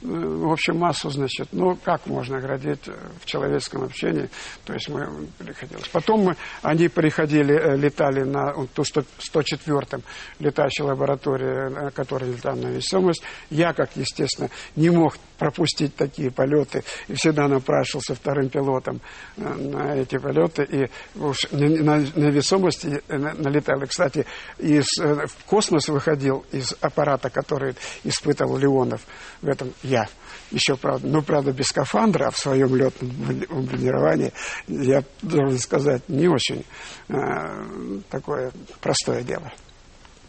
В 0.00 0.50
общем, 0.50 0.78
массу, 0.78 1.10
значит, 1.10 1.48
ну, 1.52 1.76
как 1.76 2.06
можно 2.06 2.38
оградить 2.38 2.88
э, 2.88 2.92
в 3.20 3.24
человеческом 3.24 3.84
общении? 3.84 4.28
То 4.64 4.72
есть 4.72 4.88
мы 4.88 5.28
приходилось. 5.38 5.86
Потом 5.88 6.22
мы, 6.22 6.36
они 6.62 6.88
приходили, 6.88 7.54
э, 7.54 7.76
летали 7.76 8.24
на 8.24 8.52
ту 8.74 8.82
100 8.82 9.04
104-м 9.18 10.02
летающей 10.40 10.82
лаборатории, 10.82 11.90
которая 11.92 12.30
летала 12.32 12.56
на 12.56 12.66
весомость. 12.66 13.22
Я, 13.48 13.72
как 13.72 13.90
естественно, 13.94 14.50
не 14.74 14.90
мог 14.90 15.16
пропустить 15.42 15.96
такие 15.96 16.30
полеты 16.30 16.84
и 17.08 17.14
всегда 17.14 17.48
напрашивался 17.48 18.14
вторым 18.14 18.48
пилотом 18.48 19.00
э, 19.36 19.42
на 19.42 19.96
эти 19.96 20.16
полеты. 20.16 20.62
И 20.62 21.18
уж 21.18 21.50
на, 21.50 21.68
на- 21.68 22.30
весомости 22.30 23.02
э, 23.08 23.18
на- 23.18 23.34
налетал. 23.34 23.82
И, 23.82 23.86
кстати, 23.86 24.24
из, 24.58 24.86
э, 25.00 25.26
в 25.26 25.44
космос 25.46 25.88
выходил 25.88 26.44
из 26.52 26.74
аппарата, 26.80 27.28
который 27.28 27.74
испытывал 28.04 28.56
Леонов 28.56 29.00
в 29.40 29.48
этом 29.48 29.72
я. 29.82 30.06
Еще, 30.52 30.76
правда, 30.76 31.08
ну, 31.08 31.22
правда, 31.22 31.50
без 31.52 31.66
скафандра, 31.66 32.26
а 32.26 32.30
в 32.30 32.38
своем 32.38 32.76
летном 32.76 33.10
брони- 33.10 33.46
бронировании, 33.66 34.32
я 34.68 35.02
должен 35.22 35.58
сказать, 35.58 36.08
не 36.08 36.28
очень 36.28 36.64
э, 37.08 37.98
такое 38.10 38.52
простое 38.80 39.22
дело. 39.24 39.50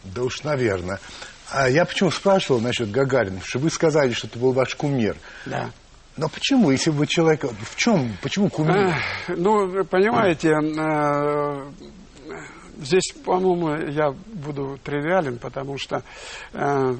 Да 0.02 0.22
уж, 0.24 0.42
наверное. 0.42 0.98
А 1.50 1.68
я 1.68 1.84
почему 1.84 2.10
спрашивал 2.10 2.60
насчет 2.60 2.90
Гагарина? 2.90 3.40
Что 3.42 3.58
вы 3.58 3.70
сказали, 3.70 4.12
что 4.12 4.26
это 4.26 4.38
был 4.38 4.52
ваш 4.52 4.74
кумир. 4.74 5.16
Да. 5.46 5.70
Но 6.16 6.28
почему, 6.28 6.70
если 6.70 6.90
бы 6.90 7.06
человек... 7.06 7.44
В 7.44 7.76
чем? 7.76 8.16
Почему 8.22 8.48
кумир? 8.48 8.76
Эх, 8.76 8.94
Ну, 9.28 9.66
вы 9.66 9.84
понимаете, 9.84 10.50
э, 10.50 11.70
здесь, 12.80 13.12
по-моему, 13.24 13.90
я 13.90 14.12
буду 14.12 14.78
тривиален, 14.82 15.38
потому 15.38 15.76
что 15.76 16.02
э, 16.52 16.94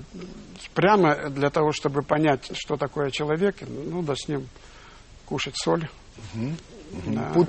прямо 0.75 1.31
для 1.31 1.51
того, 1.51 1.73
чтобы 1.73 2.03
понять, 2.03 2.51
что 2.55 2.77
такое 2.77 3.11
человек, 3.11 3.57
ну, 3.61 4.03
да 4.03 4.15
с 4.17 4.29
ним 4.29 4.49
кушать 5.27 5.57
соль. 5.57 5.89
да, 6.35 6.51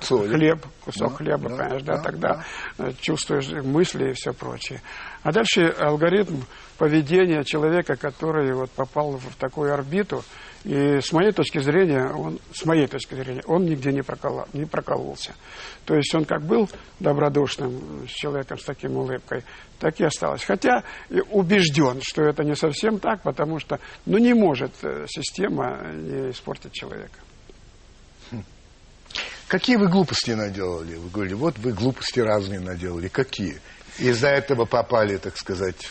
Соли. 0.04 0.34
Хлеб, 0.34 0.66
кусок 0.84 1.12
Да, 1.12 1.16
хлеба, 1.16 1.50
да, 1.50 1.56
понимаешь, 1.56 1.84
да, 1.84 1.96
да, 1.98 2.02
тогда 2.02 2.46
э, 2.78 2.92
чувствуешь 3.00 3.50
мысли 3.64 4.10
и 4.10 4.14
все 4.14 4.34
прочее. 4.34 4.82
А 5.24 5.32
дальше 5.32 5.68
алгоритм 5.80 6.42
поведения 6.78 7.44
человека, 7.44 7.96
который 7.96 8.54
вот 8.54 8.72
попал 8.72 9.18
в 9.18 9.36
такую 9.38 9.74
орбиту, 9.74 10.24
и 10.66 11.00
с 11.00 11.12
моей 11.12 11.32
точки 11.32 11.60
зрения, 11.60 12.08
он, 12.08 12.40
с 12.52 12.66
моей 12.66 12.88
точки 12.88 13.14
зрения, 13.14 13.44
он 13.46 13.66
нигде 13.66 13.94
не, 13.94 14.02
прокола, 14.02 14.48
не 14.52 14.66
прокололся. 14.66 15.36
То 15.86 15.94
есть 15.96 16.14
он 16.16 16.26
как 16.26 16.42
был 16.42 16.68
добродушным 17.00 18.08
с 18.08 18.12
человеком 18.12 18.58
с 18.58 18.64
таким 18.64 18.98
улыбкой, 18.98 19.44
так 19.78 20.00
и 20.00 20.04
осталось. 20.04 20.44
Хотя 20.44 20.84
убежден, 21.30 22.00
что 22.02 22.24
это 22.24 22.44
не 22.44 22.56
совсем 22.56 22.98
так, 22.98 23.22
потому 23.22 23.60
что 23.60 23.80
ну, 24.08 24.18
не 24.18 24.34
может 24.34 24.72
э, 24.82 25.06
система 25.08 25.92
не 25.94 26.32
испортить 26.32 26.74
человека. 26.74 27.20
Какие 29.48 29.76
вы 29.76 29.88
глупости 29.88 30.32
наделали? 30.32 30.96
Вы 30.96 31.10
говорили, 31.10 31.34
вот 31.36 31.58
вы 31.60 31.72
глупости 31.72 32.20
разные 32.20 32.60
наделали. 32.60 33.08
Какие? 33.08 33.60
Из-за 34.00 34.30
этого 34.30 34.66
попали, 34.66 35.18
так 35.18 35.38
сказать, 35.38 35.90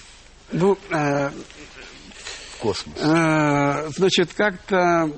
Ну, 0.53 0.77
э, 0.91 1.31
в 1.31 2.59
космос. 2.59 2.99
Э, 3.01 3.89
Значит, 3.97 4.35
как-то 4.35 5.11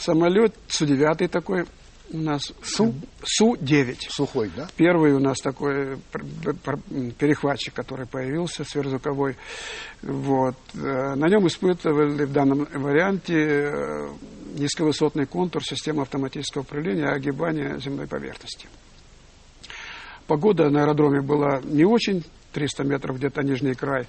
самолет 0.00 0.54
Су-9 0.68 1.28
такой 1.28 1.66
у 2.12 2.18
нас. 2.18 2.52
Су? 2.62 2.94
Су-9. 3.22 3.96
Сухой, 4.08 4.50
да? 4.54 4.68
Первый 4.76 5.12
у 5.12 5.18
нас 5.18 5.38
такой 5.38 5.98
перехватчик, 7.18 7.74
который 7.74 8.06
появился, 8.06 8.64
сверхзвуковой. 8.64 9.36
Вот. 10.02 10.56
Э, 10.74 11.14
На 11.14 11.28
нем 11.28 11.46
испытывали 11.46 12.24
в 12.24 12.32
данном 12.32 12.66
варианте 12.72 13.34
э, 13.34 14.08
низковысотный 14.56 15.26
контур 15.26 15.62
системы 15.64 16.02
автоматического 16.02 16.62
управления 16.62 17.08
огибания 17.08 17.78
земной 17.78 18.06
поверхности. 18.06 18.68
Погода 20.26 20.70
на 20.70 20.82
аэродроме 20.82 21.20
была 21.20 21.60
не 21.62 21.84
очень, 21.84 22.24
300 22.52 22.84
метров 22.84 23.16
где-то 23.16 23.42
нижний 23.42 23.74
край, 23.74 24.06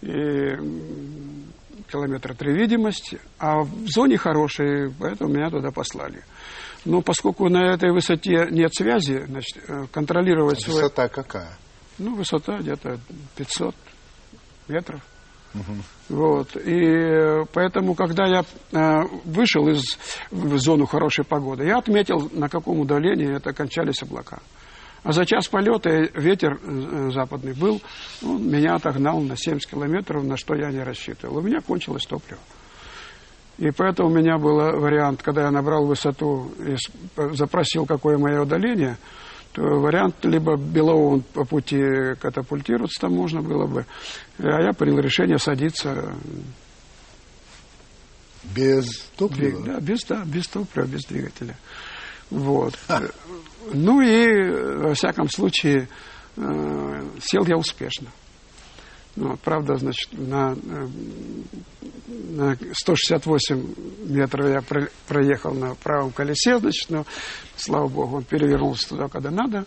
и 0.00 0.54
километра 1.90 2.34
три 2.34 2.52
видимость, 2.52 3.14
а 3.38 3.62
в 3.62 3.86
зоне 3.88 4.16
хорошей, 4.16 4.92
поэтому 4.98 5.32
меня 5.32 5.50
туда 5.50 5.70
послали. 5.70 6.22
Но 6.86 7.02
поскольку 7.02 7.48
на 7.48 7.74
этой 7.74 7.90
высоте 7.90 8.46
нет 8.50 8.72
связи, 8.72 9.24
значит, 9.26 9.58
э, 9.68 9.86
контролировать 9.90 10.60
свой... 10.60 10.76
Высота 10.76 11.08
какая? 11.08 11.50
Ну, 11.98 12.14
высота 12.14 12.58
где-то 12.58 13.00
500 13.36 13.74
метров. 14.68 15.00
Вот. 16.08 16.54
И 16.56 16.84
э, 16.84 17.44
поэтому, 17.52 17.94
когда 17.94 18.26
я 18.26 18.44
э, 18.70 19.02
вышел 19.24 19.66
из, 19.68 19.98
в 20.30 20.58
зону 20.58 20.86
хорошей 20.86 21.24
погоды, 21.24 21.64
я 21.64 21.78
отметил, 21.78 22.30
на 22.32 22.48
каком 22.48 22.78
удалении 22.78 23.34
это 23.34 23.52
кончались 23.52 24.02
облака. 24.02 24.38
А 25.02 25.10
за 25.10 25.24
час 25.24 25.48
полета 25.48 25.90
ветер 26.14 26.60
западный 27.12 27.54
был, 27.54 27.80
он 28.22 28.48
меня 28.48 28.74
отогнал 28.74 29.20
на 29.20 29.36
70 29.36 29.68
километров, 29.68 30.22
на 30.24 30.36
что 30.36 30.54
я 30.54 30.70
не 30.70 30.82
рассчитывал. 30.82 31.38
У 31.38 31.40
меня 31.40 31.60
кончилось 31.60 32.06
топливо. 32.06 32.40
И 33.58 33.70
поэтому 33.70 34.10
у 34.10 34.12
меня 34.12 34.36
был 34.36 34.56
вариант, 34.80 35.22
когда 35.22 35.44
я 35.44 35.50
набрал 35.50 35.86
высоту 35.86 36.52
и 36.58 36.76
запросил, 37.34 37.86
какое 37.86 38.18
мое 38.18 38.42
удаление, 38.42 38.98
то 39.52 39.62
вариант 39.62 40.16
либо 40.24 40.56
Белоун 40.56 41.22
по 41.22 41.46
пути 41.46 41.80
катапультироваться 42.20 43.00
там 43.00 43.14
можно 43.14 43.40
было 43.40 43.66
бы, 43.66 43.86
а 44.38 44.60
я 44.60 44.72
принял 44.74 44.98
решение 44.98 45.38
садиться 45.38 46.14
без 48.54 49.08
топлива? 49.16 49.64
Да, 49.64 49.80
без, 49.80 50.00
да, 50.04 50.22
без 50.26 50.46
топлива, 50.46 50.84
без 50.84 51.04
двигателя. 51.04 51.56
Вот. 52.30 52.78
А. 52.88 53.00
Ну 53.72 54.00
и, 54.02 54.50
во 54.82 54.94
всяком 54.94 55.30
случае, 55.30 55.88
э, 56.36 57.08
сел 57.20 57.44
я 57.46 57.56
успешно. 57.56 58.08
Ну, 59.16 59.36
правда, 59.42 59.76
значит, 59.76 60.12
на, 60.12 60.54
э, 60.54 60.88
на 62.06 62.56
168 62.72 63.74
метров 64.04 64.46
я 64.46 64.60
про, 64.60 64.88
проехал 65.08 65.54
на 65.54 65.74
правом 65.74 66.12
колесе, 66.12 66.58
значит, 66.58 66.90
но, 66.90 67.06
слава 67.56 67.88
богу, 67.88 68.18
он 68.18 68.24
перевернулся 68.24 68.90
туда, 68.90 69.08
когда 69.08 69.30
надо. 69.30 69.64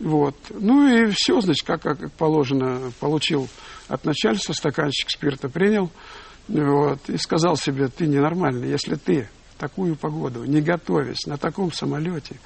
Вот. 0.00 0.36
Ну 0.50 0.88
и 0.88 1.10
все, 1.12 1.40
значит, 1.42 1.66
как, 1.66 1.82
как 1.82 2.12
положено, 2.12 2.90
получил 2.98 3.48
от 3.88 4.04
начальства 4.04 4.54
стаканчик 4.54 5.10
спирта, 5.10 5.48
принял. 5.48 5.90
Вот, 6.48 7.10
и 7.10 7.18
сказал 7.18 7.56
себе, 7.56 7.88
ты 7.88 8.06
ненормальный, 8.06 8.70
если 8.70 8.94
ты 8.94 9.28
в 9.54 9.60
такую 9.60 9.96
погоду, 9.96 10.44
не 10.44 10.62
готовясь, 10.62 11.26
на 11.26 11.36
таком 11.36 11.72
самолете, 11.72 12.36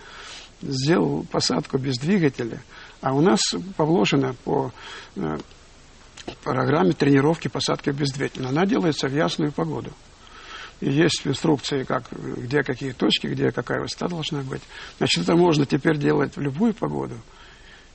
сделал 0.60 1.24
посадку 1.30 1.78
без 1.78 1.98
двигателя, 1.98 2.60
а 3.00 3.14
у 3.14 3.20
нас 3.20 3.40
положено 3.76 4.34
по 4.44 4.72
э, 5.14 5.38
программе 6.42 6.92
тренировки 6.92 7.48
посадки 7.48 7.90
без 7.90 8.12
двигателя, 8.12 8.48
она 8.48 8.66
делается 8.66 9.08
в 9.08 9.14
ясную 9.14 9.52
погоду. 9.52 9.90
И 10.80 10.90
есть 10.90 11.22
инструкции, 11.24 11.84
как, 11.84 12.04
где 12.10 12.62
какие 12.62 12.92
точки, 12.92 13.28
где 13.28 13.52
какая 13.52 13.80
высота 13.80 14.08
должна 14.08 14.42
быть. 14.42 14.62
Значит, 14.98 15.24
это 15.24 15.36
можно 15.36 15.64
теперь 15.64 15.96
делать 15.96 16.36
в 16.36 16.40
любую 16.40 16.74
погоду– 16.74 17.16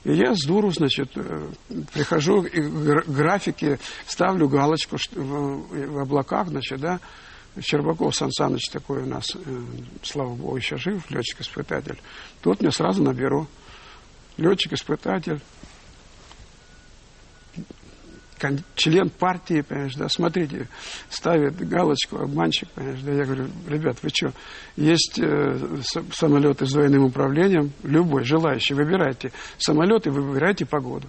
и 0.08 0.14
я 0.14 0.34
с 0.34 0.46
дуру, 0.46 0.72
значит, 0.72 1.12
э, 1.16 1.50
прихожу 1.94 2.44
и 2.44 2.62
графики, 2.62 3.78
ставлю 4.06 4.48
галочку 4.48 4.96
в, 5.14 6.02
облаках, 6.02 6.48
значит, 6.48 6.80
да, 6.80 7.02
Щербаков 7.60 8.16
Сан 8.16 8.32
Саныч 8.32 8.70
такой 8.70 9.04
у 9.04 9.06
нас, 9.06 9.36
э, 9.36 9.62
слава 10.04 10.34
богу, 10.34 10.56
еще 10.56 10.78
жив, 10.78 11.04
летчик-испытатель. 11.12 12.00
Тот 12.42 12.62
мне 12.62 12.72
сразу 12.72 13.04
наберу. 13.04 13.48
Летчик-испытатель, 14.38 15.42
член 18.76 19.10
партии, 19.10 19.62
понимаешь, 19.62 19.96
да, 19.96 20.08
смотрите, 20.10 20.68
ставит 21.10 21.58
галочку, 21.68 22.18
обманщик, 22.18 22.70
понимаешь, 22.70 23.02
да, 23.02 23.12
я 23.12 23.24
говорю, 23.24 23.48
ребят, 23.68 23.98
вы 24.02 24.10
что, 24.14 24.32
есть 24.76 25.20
э, 25.20 25.78
самолеты 26.14 26.66
с 26.66 26.74
двойным 26.74 27.04
управлением, 27.04 27.72
любой 27.84 28.24
желающий, 28.24 28.74
выбирайте 28.74 29.32
самолет 29.58 30.08
и 30.08 30.10
выбирайте 30.10 30.66
погоду. 30.66 31.08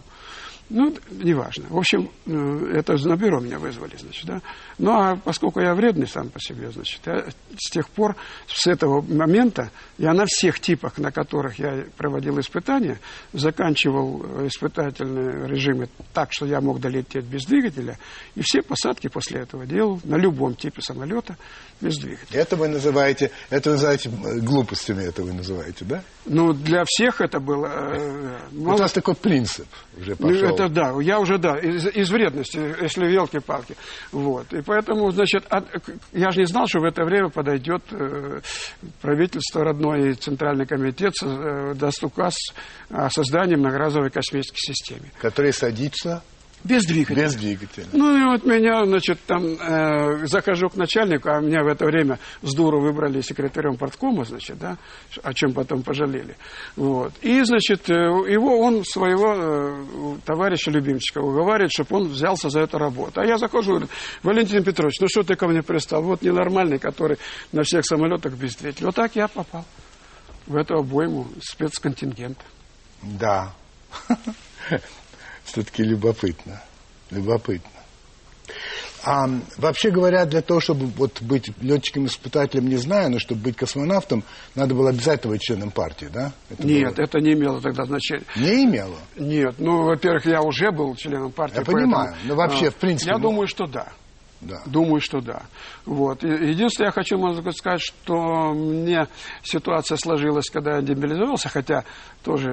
Ну, 0.71 0.95
неважно. 1.11 1.65
В 1.71 1.79
общем, 1.79 2.11
э, 2.27 2.73
это 2.75 2.95
на 3.09 3.17
бюро 3.17 3.41
меня 3.41 3.59
вызвали, 3.59 3.97
значит, 3.97 4.27
да. 4.27 4.43
Ну, 4.77 4.93
а 4.93 5.17
поскольку 5.17 5.61
я 5.61 5.75
вредный 5.75 6.07
сам 6.07 6.29
по 6.29 6.39
себе, 6.41 6.71
значит, 6.71 7.01
я 7.07 7.25
с 7.59 7.71
тех 7.71 7.89
пор, 7.89 8.17
с 8.47 8.67
этого 8.67 9.01
момента, 9.01 9.71
я 9.97 10.13
на 10.13 10.27
всех 10.27 10.61
типах, 10.61 10.99
на 10.99 11.11
которых 11.11 11.59
я 11.59 11.85
проводил 11.97 12.39
испытания, 12.39 13.01
заканчивал 13.33 14.23
э, 14.23 14.49
испытательные 14.49 15.49
режимы 15.49 15.89
так, 16.13 16.33
что 16.33 16.45
я 16.45 16.61
мог 16.61 16.81
долететь 16.81 17.25
без 17.25 17.47
двигателя, 17.47 17.99
и 18.35 18.43
все 18.43 18.61
посадки 18.61 19.09
после 19.09 19.41
этого 19.41 19.65
делал 19.65 20.01
на 20.05 20.17
любом 20.17 20.55
типе 20.55 20.83
самолета 20.83 21.39
без 21.81 21.97
двигателя. 21.97 22.41
Это 22.41 22.57
вы 22.57 22.69
называете, 22.69 23.31
это 23.49 23.71
вы 23.71 23.77
называете 23.77 24.11
э, 24.11 24.39
глупостями, 24.41 25.03
это 25.03 25.23
вы 25.23 25.33
называете, 25.33 25.87
да? 25.87 26.03
Ну, 26.27 26.53
для 26.53 26.85
всех 26.87 27.23
это 27.23 27.41
было... 27.41 27.67
Э, 27.67 28.39
мало... 28.53 28.77
У 28.77 28.79
вас 28.79 28.93
такой 28.93 29.15
принцип 29.15 29.67
уже 29.97 30.15
ну, 30.19 30.29
пошел. 30.29 30.58
Это 30.59 30.69
да, 30.69 30.93
я 31.01 31.21
уже, 31.21 31.39
да, 31.39 31.59
из, 31.59 31.87
из 31.87 32.11
вредности, 32.11 32.59
если 32.83 33.07
елки-палки. 33.07 33.77
Вот. 34.13 34.53
И 34.53 34.63
поэтому, 34.63 35.11
значит, 35.11 35.45
от, 35.49 35.65
я 36.13 36.31
же 36.31 36.41
не 36.41 36.47
знал, 36.47 36.67
что 36.67 36.81
в 36.81 36.85
это 36.85 37.05
время 37.05 37.29
подойдет 37.29 37.83
э, 37.91 38.41
правительство 39.01 39.65
родное 39.65 40.11
и 40.11 40.15
Центральный 40.15 40.67
комитет, 40.67 41.15
э, 41.23 41.75
даст 41.75 42.03
указ 42.05 42.35
о 42.91 43.09
создании 43.11 43.57
многоразовой 43.57 44.11
космической 44.11 44.59
системы. 44.59 45.11
Который 45.21 45.53
садится 45.53 46.23
без 46.65 46.85
двигателя. 46.85 47.25
Без 47.25 47.35
двигателя. 47.35 47.87
Ну 47.93 48.17
и 48.17 48.25
вот 48.25 48.45
меня, 48.45 48.85
значит, 48.85 49.19
там 49.27 49.45
э, 49.45 50.27
захожу 50.27 50.69
к 50.69 50.77
начальнику, 50.77 51.31
а 51.31 51.41
меня 51.41 51.63
в 51.63 51.69
это 51.69 51.87
время 51.87 52.19
с 52.43 52.55
дуру 52.55 52.81
выбрали 52.81 53.21
секретарем 53.21 53.77
порткома, 53.77 54.25
значит, 54.25 54.59
да, 54.59 54.77
о 55.23 55.33
чем 55.35 55.53
потом 55.53 55.83
пожалели. 55.83 56.37
Вот. 56.77 57.13
И, 57.23 57.43
значит, 57.43 57.89
э, 57.89 57.95
его, 57.95 58.61
он 58.61 58.85
своего 58.85 59.35
э, 59.35 60.17
товарища 60.25 60.71
любимчика 60.71 61.19
уговаривает, 61.19 61.71
чтобы 61.73 61.97
он 61.97 62.09
взялся 62.09 62.51
за 62.51 62.61
эту 62.61 62.79
работу. 62.79 63.21
А 63.21 63.27
я 63.27 63.39
захожу, 63.39 63.73
говорю, 63.73 63.89
Валентин 64.23 64.65
Петрович, 64.65 65.01
ну 65.01 65.07
что 65.09 65.23
ты 65.23 65.37
ко 65.37 65.47
мне 65.47 65.63
пристал? 65.63 66.03
Вот 66.03 66.23
ненормальный, 66.23 66.79
который 66.79 67.19
на 67.53 67.63
всех 67.63 67.85
самолетах 67.85 68.35
без 68.35 68.57
двигателя. 68.57 68.87
Вот 68.87 68.95
так 68.95 69.15
я 69.15 69.29
попал 69.29 69.65
в 70.47 70.57
эту 70.57 70.77
обойму 70.77 71.29
спецконтингента. 71.41 72.43
Да. 73.03 73.55
Все-таки 75.53 75.83
любопытно. 75.83 76.63
Любопытно. 77.11 77.71
А 79.05 79.27
вообще 79.57 79.91
говоря, 79.91 80.27
для 80.27 80.43
того, 80.43 80.61
чтобы 80.61 80.87
вот 80.87 81.23
быть 81.23 81.51
летчиком-испытателем, 81.61 82.69
не 82.69 82.77
знаю, 82.77 83.11
но 83.11 83.19
чтобы 83.19 83.43
быть 83.43 83.57
космонавтом, 83.57 84.25
надо 84.55 84.75
было 84.75 84.91
обязательно 84.91 85.35
быть 85.35 85.43
членом 85.43 85.71
партии, 85.71 86.09
да? 86.13 86.33
Это 86.51 86.67
Нет, 86.67 86.97
было... 86.97 87.05
это 87.05 87.21
не 87.21 87.33
имело 87.33 87.61
тогда 87.61 87.85
значения. 87.85 88.25
Не 88.37 88.65
имело? 88.65 88.97
Нет, 89.17 89.55
ну, 89.59 89.85
во-первых, 89.85 90.27
я 90.27 90.43
уже 90.43 90.73
был 90.73 90.95
членом 90.97 91.31
партии. 91.31 91.59
Я 91.59 91.65
поэтому, 91.65 91.77
понимаю, 91.79 92.17
но 92.25 92.35
вообще, 92.35 92.69
а, 92.69 92.71
в 92.71 92.77
принципе... 92.77 93.13
Я 93.13 93.19
ну... 93.19 93.23
думаю, 93.23 93.47
что 93.47 93.67
да. 93.67 93.93
Да. 94.41 94.63
Думаю, 94.67 95.01
что 95.01 95.21
да. 95.21 95.43
Вот. 95.85 96.23
Единственное, 96.23 96.89
я 96.89 96.93
хочу 96.93 97.19
можно 97.19 97.51
сказать, 97.53 97.81
что 97.81 98.53
мне 98.53 99.09
ситуация 99.43 99.97
сложилась, 99.97 100.49
когда 100.49 100.77
я 100.77 100.83
демобилизовался, 100.83 101.49
хотя 101.49 101.85
тоже 102.23 102.49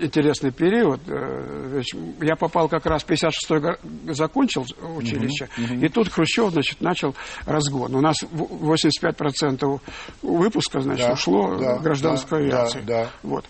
интересный 0.00 0.52
период. 0.52 1.00
Э, 1.08 1.82
я 2.20 2.36
попал 2.36 2.68
как 2.68 2.86
раз 2.86 3.02
в 3.02 3.08
56-й 3.08 4.14
закончил 4.14 4.64
училище, 4.96 5.48
угу, 5.58 5.74
угу. 5.74 5.84
и 5.84 5.88
тут 5.88 6.08
Хрущев, 6.08 6.50
значит, 6.50 6.80
начал 6.80 7.14
разгон. 7.44 7.94
У 7.96 8.00
нас 8.00 8.16
85% 8.22 9.80
выпуска, 10.22 10.80
значит, 10.80 11.06
да, 11.06 11.12
ушло 11.12 11.56
да, 11.56 11.78
гражданской 11.78 12.48
да, 12.48 12.58
авиации. 12.58 12.80
Да, 12.80 13.04
да. 13.04 13.10
Вот. 13.22 13.44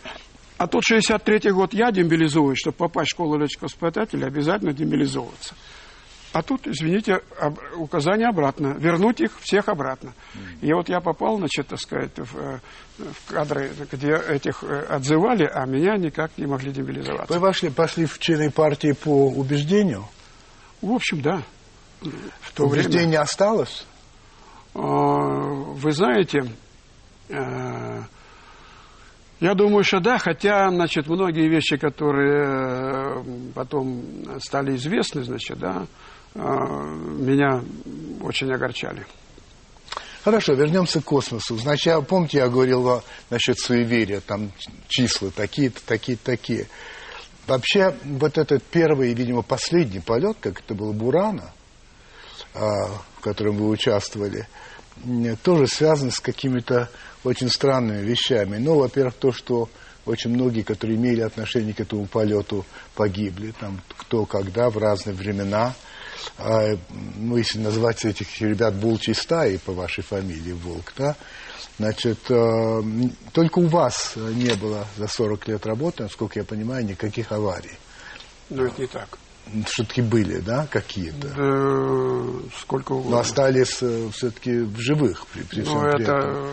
А 0.58 0.66
тут 0.66 0.84
63-й 0.90 1.50
год 1.50 1.74
я 1.74 1.90
демобилизуюсь, 1.90 2.58
чтобы 2.58 2.78
попасть 2.78 3.08
в 3.08 3.12
школу 3.12 3.36
летчиков-испытателей, 3.38 4.26
обязательно 4.26 4.72
демобилизовываться. 4.72 5.54
А 6.36 6.42
тут, 6.42 6.66
извините, 6.66 7.22
об, 7.40 7.58
указание 7.78 8.28
обратно. 8.28 8.76
Вернуть 8.78 9.22
их 9.22 9.40
всех 9.40 9.70
обратно. 9.70 10.12
И 10.60 10.70
вот 10.70 10.90
я 10.90 11.00
попал, 11.00 11.38
значит, 11.38 11.68
так 11.68 11.80
сказать, 11.80 12.10
в, 12.14 12.36
э, 12.36 12.58
в 12.98 13.32
кадры, 13.32 13.70
где 13.90 14.12
этих 14.12 14.62
э, 14.62 14.80
отзывали, 14.80 15.50
а 15.50 15.64
меня 15.64 15.96
никак 15.96 16.36
не 16.36 16.44
могли 16.44 16.72
демобилизоваться. 16.72 17.32
Вы 17.32 17.40
вошли, 17.40 17.70
пошли 17.70 18.04
в 18.04 18.18
члены 18.18 18.50
партии 18.50 18.92
по 18.92 19.28
убеждению? 19.28 20.04
В 20.82 20.92
общем, 20.92 21.22
да. 21.22 21.42
В 22.02 22.52
то 22.52 22.66
Убеждение 22.66 23.06
время... 23.06 23.20
осталось? 23.22 23.86
А, 24.74 24.82
вы 24.82 25.90
знаете, 25.90 26.52
э, 27.30 28.02
я 29.40 29.54
думаю, 29.54 29.84
что 29.84 30.00
да, 30.00 30.18
хотя, 30.18 30.68
значит, 30.68 31.06
многие 31.08 31.48
вещи, 31.48 31.78
которые 31.78 33.24
потом 33.54 34.02
стали 34.38 34.76
известны, 34.76 35.24
значит, 35.24 35.58
да, 35.58 35.86
меня 36.34 37.62
очень 38.20 38.52
огорчали. 38.52 39.06
Хорошо, 40.26 40.54
вернемся 40.54 41.00
к 41.00 41.04
космосу. 41.04 41.56
Значит, 41.56 42.04
помните, 42.08 42.38
я 42.38 42.48
говорил 42.48 43.00
насчет 43.30 43.60
суеверия, 43.60 44.20
там 44.20 44.50
числа 44.88 45.30
такие-то, 45.30 45.80
такие-то, 45.86 46.24
такие. 46.24 46.66
Вообще, 47.46 47.94
вот 48.02 48.36
этот 48.36 48.64
первый, 48.64 49.14
видимо, 49.14 49.42
последний 49.42 50.00
полет, 50.00 50.36
как 50.40 50.58
это 50.58 50.74
был 50.74 50.92
Бурана, 50.92 51.52
а, 52.54 52.88
в 53.18 53.20
котором 53.20 53.58
вы 53.58 53.68
участвовали, 53.68 54.48
тоже 55.44 55.68
связан 55.68 56.10
с 56.10 56.18
какими-то 56.18 56.90
очень 57.22 57.48
странными 57.48 58.02
вещами. 58.02 58.56
Ну, 58.56 58.80
во-первых, 58.80 59.14
то, 59.14 59.30
что 59.30 59.68
очень 60.06 60.30
многие, 60.30 60.62
которые 60.62 60.96
имели 60.96 61.20
отношение 61.20 61.72
к 61.72 61.78
этому 61.78 62.06
полету, 62.06 62.66
погибли, 62.96 63.54
там 63.60 63.80
кто 63.96 64.26
когда, 64.26 64.70
в 64.70 64.78
разные 64.78 65.14
времена– 65.14 65.76
а, 65.84 65.85
ну, 66.38 67.36
если 67.36 67.58
назвать 67.58 68.04
этих 68.04 68.40
ребят 68.40 68.74
волчьей 68.74 69.14
стаей 69.14 69.58
по 69.58 69.72
вашей 69.72 70.02
фамилии, 70.02 70.52
Волк, 70.52 70.92
да, 70.96 71.16
значит, 71.78 72.18
э, 72.30 72.82
только 73.32 73.58
у 73.58 73.66
вас 73.66 74.14
не 74.16 74.54
было 74.54 74.86
за 74.96 75.08
40 75.08 75.48
лет 75.48 75.66
работы, 75.66 76.04
насколько 76.04 76.38
я 76.38 76.44
понимаю, 76.44 76.84
никаких 76.84 77.32
аварий. 77.32 77.78
Ну, 78.50 78.64
это 78.64 78.80
не 78.80 78.86
так. 78.86 79.18
все-таки 79.66 80.02
были, 80.02 80.38
да, 80.38 80.66
какие-то? 80.70 81.28
Да, 81.28 82.48
сколько 82.60 82.92
угодно. 82.92 83.10
Но 83.10 83.18
остались 83.18 83.78
э, 83.82 84.08
все-таки 84.12 84.58
в 84.58 84.78
живых 84.78 85.26
при, 85.26 85.42
при 85.42 85.62
всем 85.62 85.74
Ну, 85.74 85.80
при 85.80 86.02
это... 86.02 86.12
этом. 86.12 86.50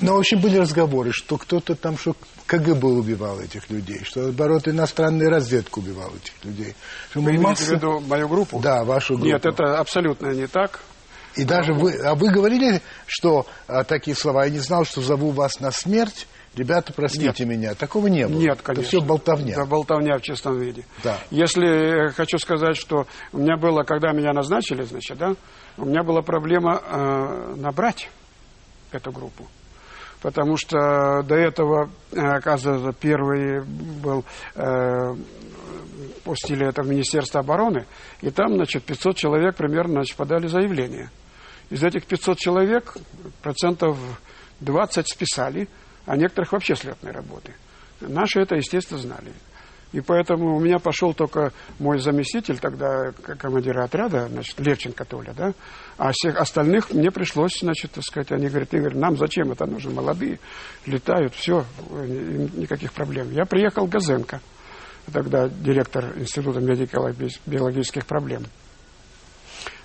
Но, 0.00 0.16
в 0.16 0.18
общем, 0.18 0.40
были 0.40 0.56
разговоры, 0.58 1.12
что 1.12 1.38
кто-то 1.38 1.76
там, 1.76 1.96
что 1.96 2.16
КГБ 2.46 2.86
убивал 2.86 3.40
этих 3.40 3.70
людей, 3.70 4.00
что, 4.04 4.22
наоборот, 4.22 4.68
иностранная 4.68 5.30
разведка 5.30 5.78
убивала 5.78 6.12
этих 6.14 6.44
людей. 6.44 6.74
Что 7.10 7.20
Вы 7.20 7.30
имеете 7.30 7.42
масса- 7.46 7.64
в 7.64 7.70
виду 7.72 8.00
мою 8.00 8.28
группу? 8.28 8.60
Да, 8.60 8.84
вашу 8.84 9.14
группу. 9.14 9.28
Нет, 9.28 9.46
это 9.46 9.78
абсолютно 9.78 10.28
не 10.32 10.46
так. 10.46 10.80
И 11.36 11.44
даже 11.44 11.72
вы, 11.72 11.94
а 12.04 12.14
вы 12.14 12.30
говорили, 12.30 12.80
что 13.06 13.46
а, 13.66 13.82
такие 13.82 14.16
слова, 14.16 14.44
я 14.44 14.50
не 14.50 14.60
знал, 14.60 14.84
что 14.84 15.00
зову 15.00 15.30
вас 15.30 15.58
на 15.58 15.72
смерть, 15.72 16.28
ребята, 16.54 16.92
простите 16.92 17.44
меня. 17.44 17.74
Такого 17.74 18.06
не 18.06 18.28
было. 18.28 18.38
Нет, 18.38 18.62
конечно. 18.62 18.82
Это 18.82 18.88
все 18.88 19.00
болтовня. 19.00 19.56
Да, 19.56 19.64
болтовня 19.64 20.18
в 20.18 20.22
чистом 20.22 20.60
виде. 20.60 20.84
Да. 21.02 21.18
Если 21.30 22.08
э, 22.08 22.10
хочу 22.12 22.38
сказать, 22.38 22.76
что 22.76 23.06
у 23.32 23.38
меня 23.38 23.56
было, 23.56 23.82
когда 23.82 24.12
меня 24.12 24.32
назначили, 24.32 24.82
значит, 24.82 25.18
да, 25.18 25.34
у 25.76 25.86
меня 25.86 26.04
была 26.04 26.22
проблема 26.22 26.80
э, 26.84 27.54
набрать 27.56 28.08
эту 28.92 29.10
группу. 29.10 29.48
Потому 30.24 30.56
что 30.56 31.22
до 31.22 31.34
этого, 31.34 31.90
э, 32.10 32.18
оказывается, 32.18 32.98
первый 32.98 33.62
был, 33.62 34.24
э, 34.54 35.14
пустили 36.24 36.66
это 36.66 36.82
в 36.82 36.88
Министерство 36.88 37.40
обороны, 37.40 37.84
и 38.22 38.30
там, 38.30 38.54
значит, 38.54 38.84
500 38.84 39.16
человек 39.18 39.54
примерно, 39.54 39.96
значит, 39.96 40.16
подали 40.16 40.46
заявление. 40.46 41.10
Из 41.68 41.84
этих 41.84 42.06
500 42.06 42.38
человек 42.38 42.96
процентов 43.42 43.98
20 44.60 45.06
списали, 45.06 45.68
а 46.06 46.16
некоторых 46.16 46.52
вообще 46.52 46.74
с 46.74 46.84
летной 46.84 47.12
работы. 47.12 47.52
Наши 48.00 48.40
это, 48.40 48.56
естественно, 48.56 49.00
знали. 49.00 49.30
И 49.94 50.00
поэтому 50.00 50.56
у 50.56 50.60
меня 50.60 50.80
пошел 50.80 51.14
только 51.14 51.52
мой 51.78 52.00
заместитель, 52.00 52.58
тогда 52.58 53.12
командира 53.12 53.84
отряда, 53.84 54.26
значит, 54.26 54.58
Левченко 54.58 55.04
Толя, 55.04 55.32
да, 55.36 55.52
а 55.96 56.10
всех 56.12 56.36
остальных 56.40 56.92
мне 56.92 57.12
пришлось, 57.12 57.60
значит, 57.60 57.92
так 57.92 58.02
сказать, 58.02 58.32
они 58.32 58.48
говорят, 58.48 58.74
Игорь, 58.74 58.96
нам 58.96 59.16
зачем 59.16 59.52
это 59.52 59.66
нужно, 59.66 59.92
молодые, 59.92 60.40
летают, 60.84 61.32
все, 61.34 61.64
никаких 61.92 62.92
проблем. 62.92 63.30
Я 63.30 63.44
приехал 63.44 63.86
Газенко, 63.86 64.40
тогда 65.12 65.48
директор 65.48 66.12
Института 66.18 66.58
медико-биологических 66.58 68.04
проблем. 68.04 68.42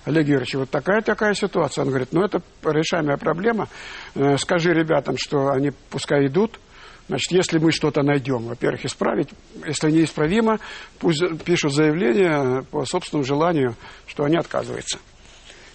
Олег 0.06 0.26
Юрьевич, 0.26 0.54
вот 0.54 0.70
такая-такая 0.70 1.34
ситуация. 1.34 1.82
Он 1.82 1.90
говорит, 1.90 2.08
ну 2.10 2.24
это 2.24 2.42
решаемая 2.64 3.16
проблема. 3.16 3.68
Э, 4.16 4.38
Скажи 4.38 4.72
ребятам, 4.72 5.16
что 5.18 5.50
они 5.50 5.70
пускай 5.90 6.26
идут. 6.26 6.58
Значит, 7.10 7.32
если 7.32 7.58
мы 7.58 7.72
что-то 7.72 8.04
найдем, 8.04 8.44
во-первых, 8.44 8.84
исправить. 8.84 9.30
Если 9.66 9.90
неисправимо, 9.90 10.60
пусть 11.00 11.20
пишут 11.44 11.74
заявление 11.74 12.62
по 12.70 12.84
собственному 12.84 13.24
желанию, 13.24 13.74
что 14.06 14.22
они 14.22 14.36
отказываются. 14.36 14.98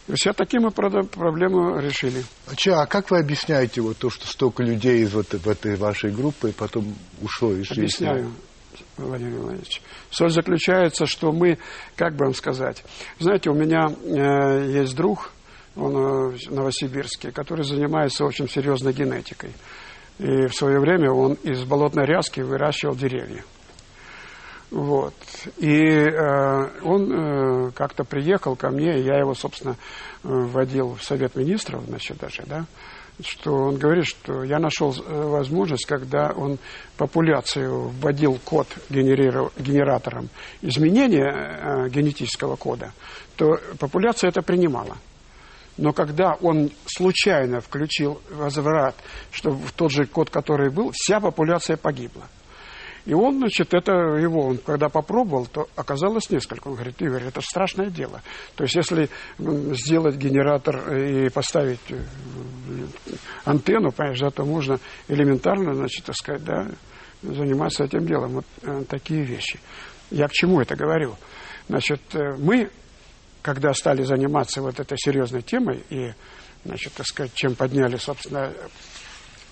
То 0.07 0.13
есть 0.13 0.25
таким 0.37 0.61
мы 0.61 0.71
проблему 0.71 1.77
решили. 1.79 2.23
А, 2.47 2.55
чё, 2.55 2.75
а 2.75 2.85
как 2.85 3.11
вы 3.11 3.19
объясняете 3.19 3.81
вот 3.81 3.97
то, 3.97 4.09
что 4.09 4.25
столько 4.27 4.63
людей 4.63 4.99
из 5.01 5.13
вот 5.13 5.33
в 5.33 5.49
этой 5.49 5.75
вашей 5.75 6.09
группы 6.09 6.53
потом 6.57 6.95
ушло 7.21 7.51
из 7.51 7.67
жизни? 7.67 7.81
Объясняю, 7.81 8.31
Владимир 8.95 9.39
Владимирович. 9.39 9.81
Соль 10.11 10.29
заключается, 10.29 11.05
что 11.05 11.33
мы, 11.33 11.57
как 11.97 12.15
бы 12.15 12.27
вам 12.27 12.33
сказать, 12.33 12.81
знаете, 13.19 13.49
у 13.49 13.53
меня 13.53 13.87
э, 13.89 14.71
есть 14.71 14.95
друг, 14.95 15.33
он 15.75 15.97
э, 15.97 16.37
в 16.37 16.51
Новосибирске, 16.51 17.33
который 17.33 17.65
занимается 17.65 18.23
очень 18.23 18.47
серьезной 18.47 18.93
генетикой. 18.93 19.51
И 20.19 20.47
в 20.47 20.53
свое 20.53 20.79
время 20.79 21.11
он 21.11 21.33
из 21.43 21.63
болотной 21.65 22.05
ряски 22.05 22.41
выращивал 22.41 22.95
деревья. 22.95 23.43
Вот. 24.71 25.13
И 25.57 25.77
э, 25.77 26.81
он 26.83 27.11
э, 27.11 27.71
как-то 27.71 28.03
приехал 28.03 28.55
ко 28.55 28.69
мне, 28.69 28.99
я 28.99 29.17
его, 29.17 29.33
собственно, 29.33 29.75
э, 30.23 30.27
вводил 30.27 30.95
в 30.95 31.03
Совет 31.03 31.35
Министров, 31.35 31.83
значит, 31.85 32.17
даже, 32.17 32.43
да, 32.45 32.65
что 33.23 33.53
он 33.53 33.77
говорит, 33.77 34.05
что 34.05 34.43
я 34.43 34.59
нашел 34.59 34.93
э, 34.93 35.27
возможность, 35.27 35.85
когда 35.85 36.31
он 36.35 36.57
популяцию 36.97 37.89
вводил 37.89 38.39
код 38.43 38.67
генератором 38.89 40.29
изменения 40.61 41.31
э, 41.31 41.89
генетического 41.89 42.55
кода, 42.55 42.91
то 43.37 43.51
популяция 43.79 44.29
это 44.29 44.41
принимала. 44.41 44.97
Но 45.77 45.91
когда 45.91 46.33
он 46.41 46.71
случайно 46.85 47.59
включил 47.59 48.21
возврат, 48.29 48.95
что 49.31 49.51
в 49.51 49.71
тот 49.73 49.91
же 49.91 50.05
код, 50.05 50.29
который 50.29 50.71
был, 50.71 50.91
вся 50.93 51.19
популяция 51.19 51.75
погибла. 51.77 52.23
И 53.05 53.13
он, 53.13 53.37
значит, 53.37 53.73
это 53.73 53.91
его, 53.91 54.47
он 54.47 54.57
когда 54.57 54.89
попробовал, 54.89 55.45
то 55.45 55.67
оказалось 55.75 56.29
несколько. 56.31 56.69
Он 56.69 56.73
говорит, 56.73 56.99
Игорь, 57.01 57.25
это 57.25 57.39
страшное 57.41 57.91
дело. 57.91 58.21
То 58.55 58.63
есть, 58.63 58.75
если 58.75 59.09
сделать 59.37 60.15
генератор 60.15 60.91
и 60.91 61.29
поставить 61.29 61.79
э, 61.89 62.03
антенну, 63.43 63.91
понимаешь, 63.91 64.19
да, 64.19 64.31
то 64.31 64.43
можно 64.43 64.79
элементарно, 65.07 65.75
значит, 65.75 66.03
так 66.03 66.15
сказать, 66.15 66.43
да, 66.43 66.67
заниматься 67.21 67.83
этим 67.83 68.07
делом. 68.07 68.33
Вот 68.33 68.45
э, 68.63 68.83
такие 68.89 69.23
вещи. 69.23 69.59
Я 70.09 70.27
к 70.27 70.31
чему 70.31 70.61
это 70.61 70.75
говорю? 70.75 71.15
Значит, 71.67 72.01
э, 72.15 72.35
мы, 72.39 72.71
когда 73.45 73.75
стали 73.75 74.01
заниматься 74.01 74.59
вот 74.59 74.79
этой 74.79 74.97
серьезной 74.97 75.43
темой 75.43 75.83
и, 75.91 76.11
значит, 76.65 76.93
так 76.93 77.05
сказать, 77.05 77.31
чем 77.35 77.53
подняли, 77.53 77.95
собственно, 77.95 78.51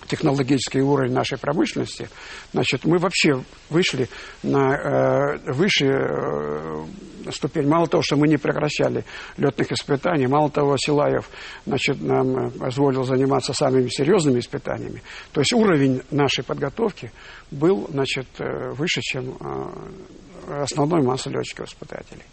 технологический 0.08 0.80
уровень 0.80 1.12
нашей 1.12 1.38
промышленности, 1.38 2.08
значит, 2.52 2.84
мы 2.84 2.98
вообще 2.98 3.44
вышли 3.70 4.08
на 4.42 4.74
э, 4.74 5.52
выше 5.52 5.86
э, 5.86 7.30
ступень. 7.30 7.68
Мало 7.68 7.86
того, 7.86 8.02
что 8.02 8.16
мы 8.16 8.26
не 8.26 8.36
прекращали 8.36 9.04
летных 9.36 9.70
испытаний, 9.70 10.26
мало 10.26 10.50
того, 10.50 10.76
Силаев 10.76 11.30
значит, 11.64 12.02
нам 12.02 12.50
позволил 12.50 13.04
заниматься 13.04 13.52
самыми 13.52 13.86
серьезными 13.90 14.40
испытаниями. 14.40 15.04
То 15.30 15.40
есть 15.40 15.52
уровень 15.52 16.02
нашей 16.10 16.42
подготовки 16.42 17.12
был 17.52 17.86
значит, 17.92 18.26
э, 18.40 18.72
выше, 18.72 19.00
чем 19.02 19.36
э, 19.40 20.62
основной 20.62 21.00
массы 21.02 21.30
летчиков-испытателей. 21.30 22.24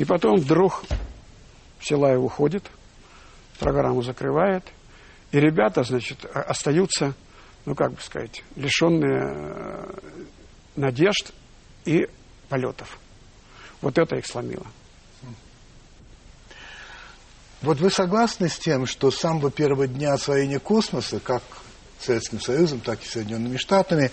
И 0.00 0.04
потом 0.06 0.38
вдруг 0.38 0.82
Силаев 1.78 2.20
уходит, 2.20 2.64
программу 3.58 4.00
закрывает, 4.00 4.64
и 5.30 5.38
ребята, 5.38 5.82
значит, 5.82 6.24
остаются, 6.24 7.12
ну, 7.66 7.74
как 7.74 7.92
бы 7.92 8.00
сказать, 8.00 8.42
лишенные 8.56 9.28
э, 9.30 9.94
надежд 10.76 11.34
и 11.84 12.08
полетов. 12.48 12.98
Вот 13.82 13.98
это 13.98 14.16
их 14.16 14.26
сломило. 14.26 14.66
Вот 17.60 17.78
вы 17.80 17.90
согласны 17.90 18.48
с 18.48 18.58
тем, 18.58 18.86
что 18.86 19.10
с 19.10 19.18
самого 19.18 19.50
первого 19.50 19.86
дня 19.86 20.14
освоения 20.14 20.60
космоса, 20.60 21.20
как 21.20 21.42
Советским 21.98 22.40
Союзом, 22.40 22.80
так 22.80 23.02
и 23.02 23.06
Соединенными 23.06 23.58
Штатами, 23.58 24.10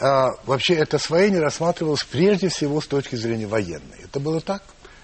а, 0.00 0.30
вообще 0.46 0.76
это 0.76 0.96
освоение 0.96 1.42
рассматривалось 1.42 2.02
прежде 2.02 2.48
всего 2.48 2.80
с 2.80 2.86
точки 2.86 3.16
зрения 3.16 3.46
военной. 3.46 3.98
Это 4.04 4.18
было 4.18 4.40
так? 4.40 4.62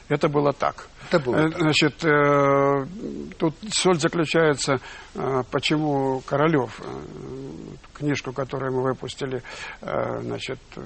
Это 0.09 0.29
было 0.29 0.53
так. 0.53 0.88
Это 1.11 1.21
было 1.21 1.37
Э, 1.37 1.51
так. 1.51 1.61
Значит, 1.61 2.05
э, 2.05 2.87
тут 3.38 3.55
соль 3.71 3.99
заключается, 3.99 4.81
э, 5.14 5.42
почему 5.51 6.21
Королев, 6.27 6.81
э, 6.81 6.85
книжку, 7.94 8.33
которую 8.33 8.73
мы 8.73 8.83
выпустили, 8.83 9.42
э, 9.83 10.21
значит, 10.23 10.59
э, 10.77 10.83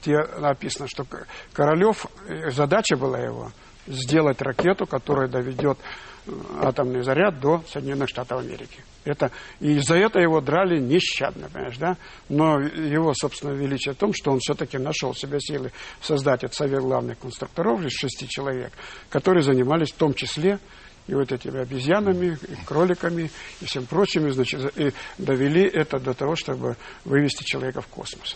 где 0.00 0.18
написано, 0.38 0.86
что 0.88 1.04
Королев, 1.52 2.06
э, 2.28 2.50
задача 2.50 2.96
была 2.96 3.18
его 3.18 3.50
сделать 3.86 4.40
ракету, 4.42 4.86
которая 4.86 5.28
доведет 5.28 5.78
э, 6.26 6.30
атомный 6.62 7.02
заряд 7.02 7.40
до 7.40 7.62
Соединенных 7.68 8.08
Штатов 8.08 8.40
Америки. 8.40 8.80
Это, 9.04 9.30
и 9.60 9.78
за 9.78 9.94
это 9.96 10.18
его 10.18 10.40
драли 10.40 10.80
нещадно, 10.80 11.48
понимаешь, 11.48 11.78
да? 11.78 11.96
Но 12.28 12.60
его, 12.60 13.14
собственно, 13.14 13.52
величие 13.52 13.94
в 13.94 13.98
том, 13.98 14.12
что 14.12 14.32
он 14.32 14.40
все-таки 14.40 14.78
нашел 14.78 15.12
в 15.12 15.18
себе 15.18 15.38
силы 15.40 15.72
создать 16.00 16.42
этот 16.42 16.56
совет 16.56 16.80
главных 16.80 17.18
конструкторов 17.18 17.84
из 17.84 17.92
шести 17.92 18.28
человек, 18.28 18.72
которые 19.08 19.44
занимались 19.44 19.92
в 19.92 19.96
том 19.96 20.12
числе 20.12 20.58
и 21.06 21.14
вот 21.14 21.30
этими 21.30 21.60
обезьянами, 21.60 22.36
и 22.42 22.64
кроликами, 22.64 23.30
и 23.60 23.64
всем 23.64 23.86
прочими, 23.86 24.30
значит, 24.30 24.76
и 24.76 24.92
довели 25.18 25.62
это 25.62 26.00
до 26.00 26.14
того, 26.14 26.34
чтобы 26.34 26.76
вывести 27.04 27.44
человека 27.44 27.80
в 27.80 27.86
космос. 27.86 28.34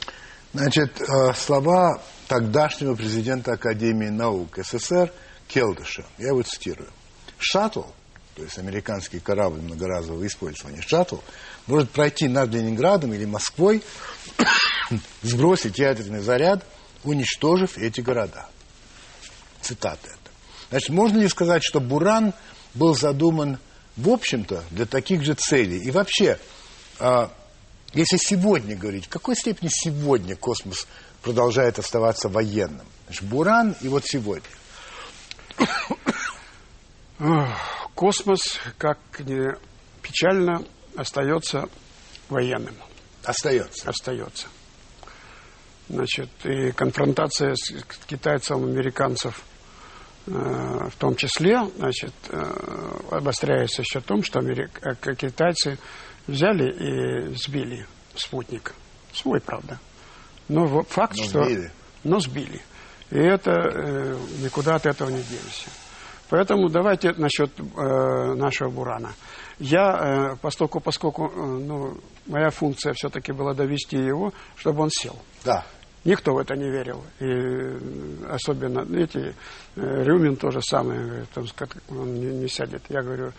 Значит, 0.52 1.00
э, 1.00 1.32
слова 1.34 2.00
тогдашнего 2.28 2.94
президента 2.94 3.52
Академии 3.52 4.08
наук 4.08 4.56
СССР 4.56 5.12
Келдыша, 5.50 6.04
я 6.18 6.28
его 6.28 6.42
цитирую. 6.42 6.88
Шаттл, 7.38 7.82
то 8.36 8.42
есть 8.42 8.58
американский 8.58 9.18
корабль 9.18 9.60
многоразового 9.60 10.26
использования, 10.26 10.80
шаттл, 10.80 11.16
может 11.66 11.90
пройти 11.90 12.28
над 12.28 12.50
Ленинградом 12.50 13.12
или 13.14 13.24
Москвой, 13.24 13.82
сбросить 15.22 15.78
ядерный 15.78 16.20
заряд, 16.20 16.64
уничтожив 17.02 17.78
эти 17.78 18.00
города. 18.00 18.48
Цитата 19.60 20.06
это. 20.06 20.30
Значит, 20.70 20.90
можно 20.90 21.18
ли 21.18 21.28
сказать, 21.28 21.62
что 21.64 21.80
Буран 21.80 22.32
был 22.74 22.94
задуман, 22.94 23.58
в 23.96 24.08
общем-то, 24.08 24.62
для 24.70 24.86
таких 24.86 25.24
же 25.24 25.34
целей? 25.34 25.78
И 25.78 25.90
вообще, 25.90 26.38
а, 27.00 27.32
если 27.92 28.18
сегодня 28.18 28.76
говорить, 28.76 29.06
в 29.06 29.08
какой 29.08 29.34
степени 29.34 29.68
сегодня 29.72 30.36
космос 30.36 30.86
продолжает 31.22 31.78
оставаться 31.78 32.28
военным. 32.28 32.86
Значит, 33.06 33.24
Буран 33.24 33.74
и 33.80 33.88
вот 33.88 34.04
сегодня. 34.06 34.46
Космос, 37.94 38.58
как 38.78 38.98
ни 39.20 39.54
печально, 40.02 40.64
остается 40.96 41.68
военным. 42.28 42.74
Остается. 43.24 43.90
Остается. 43.90 44.46
Значит, 45.88 46.30
и 46.44 46.70
конфронтация 46.72 47.54
с 47.54 47.72
китайцем, 48.06 48.64
американцев 48.64 49.42
э, 50.26 50.30
в 50.32 50.96
том 50.96 51.16
числе, 51.16 51.58
значит, 51.76 52.14
э, 52.28 52.40
обостряется 53.10 53.82
еще 53.82 54.00
в 54.00 54.04
том, 54.04 54.22
что 54.22 54.38
америк... 54.38 54.80
Э, 54.82 55.14
китайцы 55.14 55.78
взяли 56.26 56.70
и 56.70 57.34
сбили 57.34 57.86
спутник. 58.14 58.72
Свой, 59.12 59.40
правда. 59.40 59.80
Но 60.48 60.82
факт, 60.84 61.16
но 61.18 61.24
что... 61.24 61.44
Сбили. 61.44 61.72
Но 62.04 62.20
сбили. 62.20 62.62
И 63.10 63.18
это 63.18 63.50
э, 63.50 64.16
никуда 64.42 64.76
от 64.76 64.86
этого 64.86 65.10
не 65.10 65.22
денешься. 65.22 65.70
Поэтому 66.28 66.68
давайте 66.68 67.12
насчет 67.12 67.50
э, 67.58 68.34
нашего 68.34 68.70
Бурана. 68.70 69.12
Я, 69.58 70.32
э, 70.32 70.36
поскольку, 70.40 70.80
поскольку 70.80 71.26
э, 71.26 71.30
ну, 71.36 71.98
моя 72.26 72.50
функция 72.50 72.92
все-таки 72.92 73.32
была 73.32 73.52
довести 73.52 73.96
его, 73.96 74.32
чтобы 74.56 74.82
он 74.82 74.90
сел. 74.90 75.16
Да. 75.44 75.66
Никто 76.04 76.32
в 76.32 76.38
это 76.38 76.54
не 76.54 76.70
верил. 76.70 77.02
И 77.18 77.26
э, 77.26 77.78
особенно, 78.30 78.86
эти, 78.96 79.34
э, 79.74 80.02
Рюмин 80.04 80.36
тоже 80.36 80.62
самое, 80.62 81.00
говорит, 81.00 81.28
он, 81.36 81.98
он 81.98 82.14
не, 82.14 82.26
не 82.26 82.48
сядет. 82.48 82.82
Я 82.88 83.02
говорю, 83.02 83.32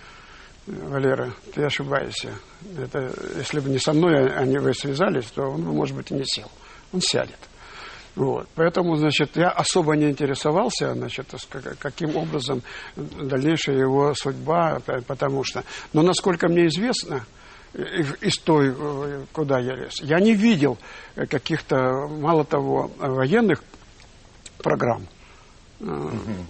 Валера, 0.68 1.32
ты 1.54 1.64
ошибаешься. 1.64 2.34
Это, 2.78 3.12
если 3.38 3.62
бы 3.62 3.70
не 3.70 3.80
со 3.80 3.94
мной 3.94 4.32
они 4.36 4.58
вы 4.58 4.74
связались, 4.74 5.26
то 5.32 5.44
он 5.44 5.64
бы, 5.64 5.72
может 5.72 5.96
быть, 5.96 6.12
и 6.12 6.14
не 6.14 6.26
сел. 6.26 6.52
Он 6.94 7.02
сядет. 7.02 7.40
Вот. 8.16 8.48
Поэтому, 8.56 8.98
значит, 8.98 9.38
я 9.38 9.50
особо 9.50 9.96
не 9.96 10.10
интересовался, 10.10 10.94
значит, 10.94 11.28
каким 11.80 12.16
образом 12.18 12.62
дальнейшая 12.96 13.78
его 13.78 14.14
судьба, 14.14 14.80
потому 15.08 15.44
что... 15.44 15.64
Но, 15.94 16.02
насколько 16.02 16.50
мне 16.50 16.68
известно, 16.68 17.26
из 17.74 18.38
той, 18.40 18.76
э, 18.78 19.26
куда 19.32 19.60
я 19.60 19.76
лез, 19.76 20.02
я 20.02 20.20
не 20.20 20.34
видел 20.34 20.78
каких-то, 21.16 22.08
мало 22.10 22.44
того, 22.44 22.92
военных 22.98 23.64
программ. 24.58 25.08
Угу 25.80 26.48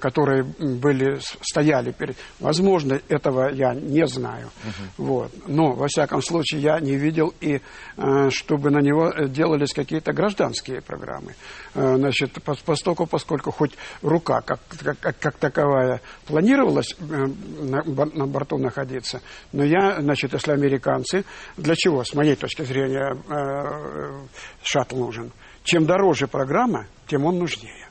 которые 0.00 0.42
были, 0.42 1.18
стояли 1.42 1.92
перед... 1.92 2.16
Возможно, 2.38 3.00
этого 3.08 3.52
я 3.52 3.74
не 3.74 4.06
знаю. 4.06 4.50
Угу. 4.64 5.06
Вот. 5.06 5.32
Но, 5.46 5.72
во 5.72 5.86
всяком 5.86 6.22
случае, 6.22 6.62
я 6.62 6.80
не 6.80 6.96
видел 6.96 7.34
и 7.40 7.60
э, 7.96 8.30
чтобы 8.30 8.70
на 8.70 8.78
него 8.78 9.12
делались 9.26 9.74
какие-то 9.74 10.12
гражданские 10.12 10.80
программы. 10.80 11.34
Э, 11.74 11.96
значит, 11.96 12.38
поскольку, 12.64 13.06
поскольку 13.06 13.50
хоть 13.50 13.72
рука 14.02 14.40
как, 14.40 14.60
как, 15.00 15.18
как 15.18 15.36
таковая 15.36 16.00
планировалась 16.26 16.96
на, 16.98 17.82
на 17.84 18.26
борту 18.26 18.56
находиться, 18.56 19.20
но 19.52 19.64
я, 19.64 20.00
значит, 20.00 20.32
если 20.32 20.52
американцы, 20.52 21.24
для 21.56 21.74
чего, 21.76 22.02
с 22.02 22.14
моей 22.14 22.36
точки 22.36 22.62
зрения, 22.62 23.16
шаттл 24.62 24.96
нужен? 24.96 25.32
Чем 25.64 25.84
дороже 25.84 26.26
программа, 26.26 26.86
тем 27.06 27.26
он 27.26 27.38
нужнее. 27.38 27.88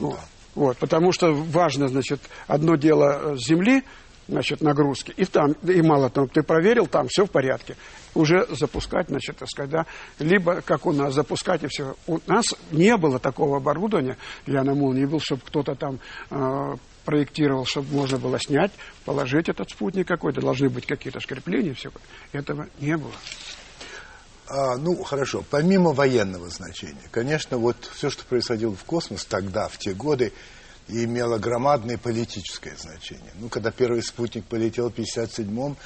Ну, 0.00 0.10
вот. 0.10 0.16
Да. 0.16 0.31
Вот, 0.54 0.76
потому 0.78 1.12
что 1.12 1.32
важно, 1.32 1.88
значит, 1.88 2.20
одно 2.46 2.76
дело 2.76 3.36
с 3.36 3.46
земли, 3.46 3.84
значит, 4.28 4.60
нагрузки, 4.60 5.12
и 5.16 5.24
там, 5.24 5.52
и 5.62 5.82
мало 5.82 6.10
того, 6.10 6.26
ты 6.26 6.42
проверил, 6.42 6.86
там 6.86 7.08
все 7.08 7.26
в 7.26 7.30
порядке. 7.30 7.76
Уже 8.14 8.46
запускать, 8.50 9.08
значит, 9.08 9.36
так 9.36 9.48
сказать, 9.48 9.70
да, 9.70 9.86
либо, 10.18 10.60
как 10.60 10.86
у 10.86 10.92
нас, 10.92 11.14
запускать 11.14 11.64
и 11.64 11.68
все. 11.68 11.94
У 12.06 12.18
нас 12.26 12.44
не 12.70 12.96
было 12.96 13.18
такого 13.18 13.56
оборудования, 13.56 14.16
я 14.46 14.62
на 14.62 14.74
Мул 14.74 14.92
не 14.92 15.06
был, 15.06 15.20
чтобы 15.20 15.42
кто-то 15.44 15.74
там 15.74 15.98
э, 16.30 16.76
проектировал, 17.04 17.64
чтобы 17.64 17.94
можно 17.94 18.18
было 18.18 18.38
снять, 18.38 18.72
положить 19.04 19.48
этот 19.48 19.70
спутник 19.70 20.06
какой-то, 20.06 20.40
должны 20.40 20.68
быть 20.68 20.86
какие-то 20.86 21.20
скрепления, 21.20 21.74
все. 21.74 21.90
Этого 22.32 22.68
не 22.80 22.96
было. 22.96 23.12
А, 24.48 24.76
ну, 24.76 25.02
хорошо, 25.02 25.44
помимо 25.48 25.92
военного 25.92 26.50
значения, 26.50 27.08
конечно, 27.10 27.58
вот 27.58 27.90
все, 27.94 28.10
что 28.10 28.24
происходило 28.24 28.74
в 28.74 28.84
космос 28.84 29.24
тогда, 29.24 29.68
в 29.68 29.78
те 29.78 29.94
годы, 29.94 30.32
имело 30.88 31.38
громадное 31.38 31.96
политическое 31.96 32.76
значение. 32.76 33.32
Ну, 33.36 33.48
когда 33.48 33.70
первый 33.70 34.02
спутник 34.02 34.44
полетел 34.44 34.90
в 34.90 34.94
57-м, 34.94 35.76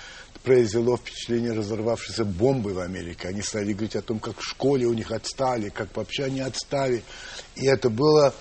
произвело 0.42 0.96
впечатление 0.96 1.52
разорвавшейся 1.52 2.24
бомбы 2.24 2.72
в 2.72 2.78
Америке. 2.78 3.28
Они 3.28 3.42
стали 3.42 3.72
говорить 3.72 3.96
о 3.96 4.02
том, 4.02 4.20
как 4.20 4.38
в 4.38 4.44
школе 4.44 4.86
у 4.86 4.94
них 4.94 5.10
отстали, 5.10 5.68
как 5.70 5.94
вообще 5.96 6.24
они 6.24 6.40
отстали. 6.40 7.02
И 7.56 7.66
это 7.66 7.90
было, 7.90 8.32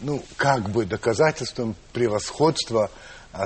ну, 0.00 0.22
как 0.36 0.70
бы 0.70 0.86
доказательством 0.86 1.76
превосходства 1.92 2.90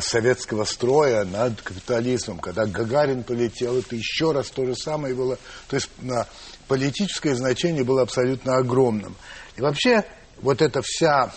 советского 0.00 0.64
строя 0.64 1.24
над 1.24 1.60
капитализмом. 1.60 2.38
Когда 2.38 2.66
Гагарин 2.66 3.22
полетел, 3.22 3.78
это 3.78 3.94
еще 3.96 4.32
раз 4.32 4.50
то 4.50 4.64
же 4.64 4.74
самое 4.74 5.14
было. 5.14 5.38
То 5.68 5.76
есть 5.76 5.90
на 6.00 6.26
политическое 6.68 7.34
значение 7.34 7.84
было 7.84 8.02
абсолютно 8.02 8.56
огромным. 8.56 9.14
И 9.56 9.60
вообще 9.60 10.04
вот 10.40 10.62
эта 10.62 10.80
вся 10.82 11.32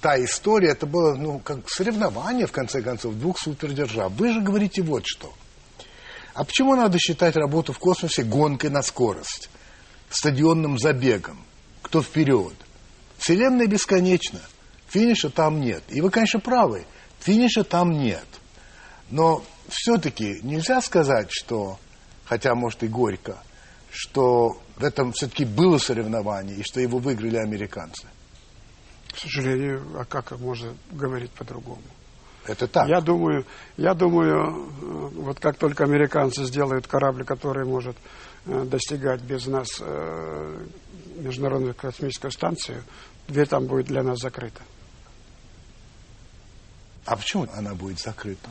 та 0.00 0.22
история, 0.22 0.70
это 0.70 0.86
было 0.86 1.14
ну, 1.14 1.38
как 1.38 1.68
соревнование, 1.70 2.46
в 2.46 2.52
конце 2.52 2.82
концов, 2.82 3.14
двух 3.14 3.38
супердержав. 3.38 4.12
Вы 4.12 4.32
же 4.32 4.40
говорите 4.40 4.82
вот 4.82 5.04
что. 5.06 5.32
А 6.34 6.44
почему 6.44 6.74
надо 6.74 6.98
считать 6.98 7.36
работу 7.36 7.72
в 7.72 7.78
космосе 7.78 8.24
гонкой 8.24 8.70
на 8.70 8.82
скорость, 8.82 9.48
стадионным 10.10 10.78
забегом? 10.78 11.38
Кто 11.80 12.02
вперед? 12.02 12.54
Вселенная 13.18 13.66
бесконечна. 13.66 14.40
Финиша 14.88 15.30
там 15.30 15.60
нет. 15.60 15.82
И 15.88 16.00
вы, 16.00 16.10
конечно, 16.10 16.40
правы. 16.40 16.84
Финиша 17.24 17.64
там 17.64 17.90
нет. 17.90 18.26
Но 19.10 19.42
все-таки 19.68 20.40
нельзя 20.42 20.80
сказать, 20.82 21.28
что, 21.30 21.78
хотя, 22.26 22.54
может, 22.54 22.82
и 22.82 22.88
горько, 22.88 23.38
что 23.90 24.58
в 24.76 24.84
этом 24.84 25.12
все-таки 25.12 25.46
было 25.46 25.78
соревнование, 25.78 26.58
и 26.58 26.62
что 26.62 26.80
его 26.80 26.98
выиграли 26.98 27.36
американцы. 27.36 28.06
К 29.10 29.18
сожалению, 29.18 29.86
а 29.98 30.04
как 30.04 30.38
можно 30.38 30.74
говорить 30.90 31.30
по-другому? 31.30 31.82
Это 32.46 32.66
так. 32.68 32.88
Я 32.88 33.00
думаю, 33.00 33.46
я 33.78 33.94
думаю, 33.94 34.68
вот 35.22 35.40
как 35.40 35.56
только 35.56 35.84
американцы 35.84 36.44
сделают 36.44 36.86
корабль, 36.86 37.24
который 37.24 37.64
может 37.64 37.96
э, 38.44 38.64
достигать 38.64 39.22
без 39.22 39.46
нас 39.46 39.68
э, 39.80 40.66
Международную 41.16 41.74
космическую 41.74 42.30
станцию, 42.30 42.82
дверь 43.28 43.48
там 43.48 43.64
будет 43.66 43.86
для 43.86 44.02
нас 44.02 44.18
закрыта. 44.18 44.60
А 47.04 47.16
почему 47.16 47.46
она 47.52 47.74
будет 47.74 47.98
закрыта? 47.98 48.50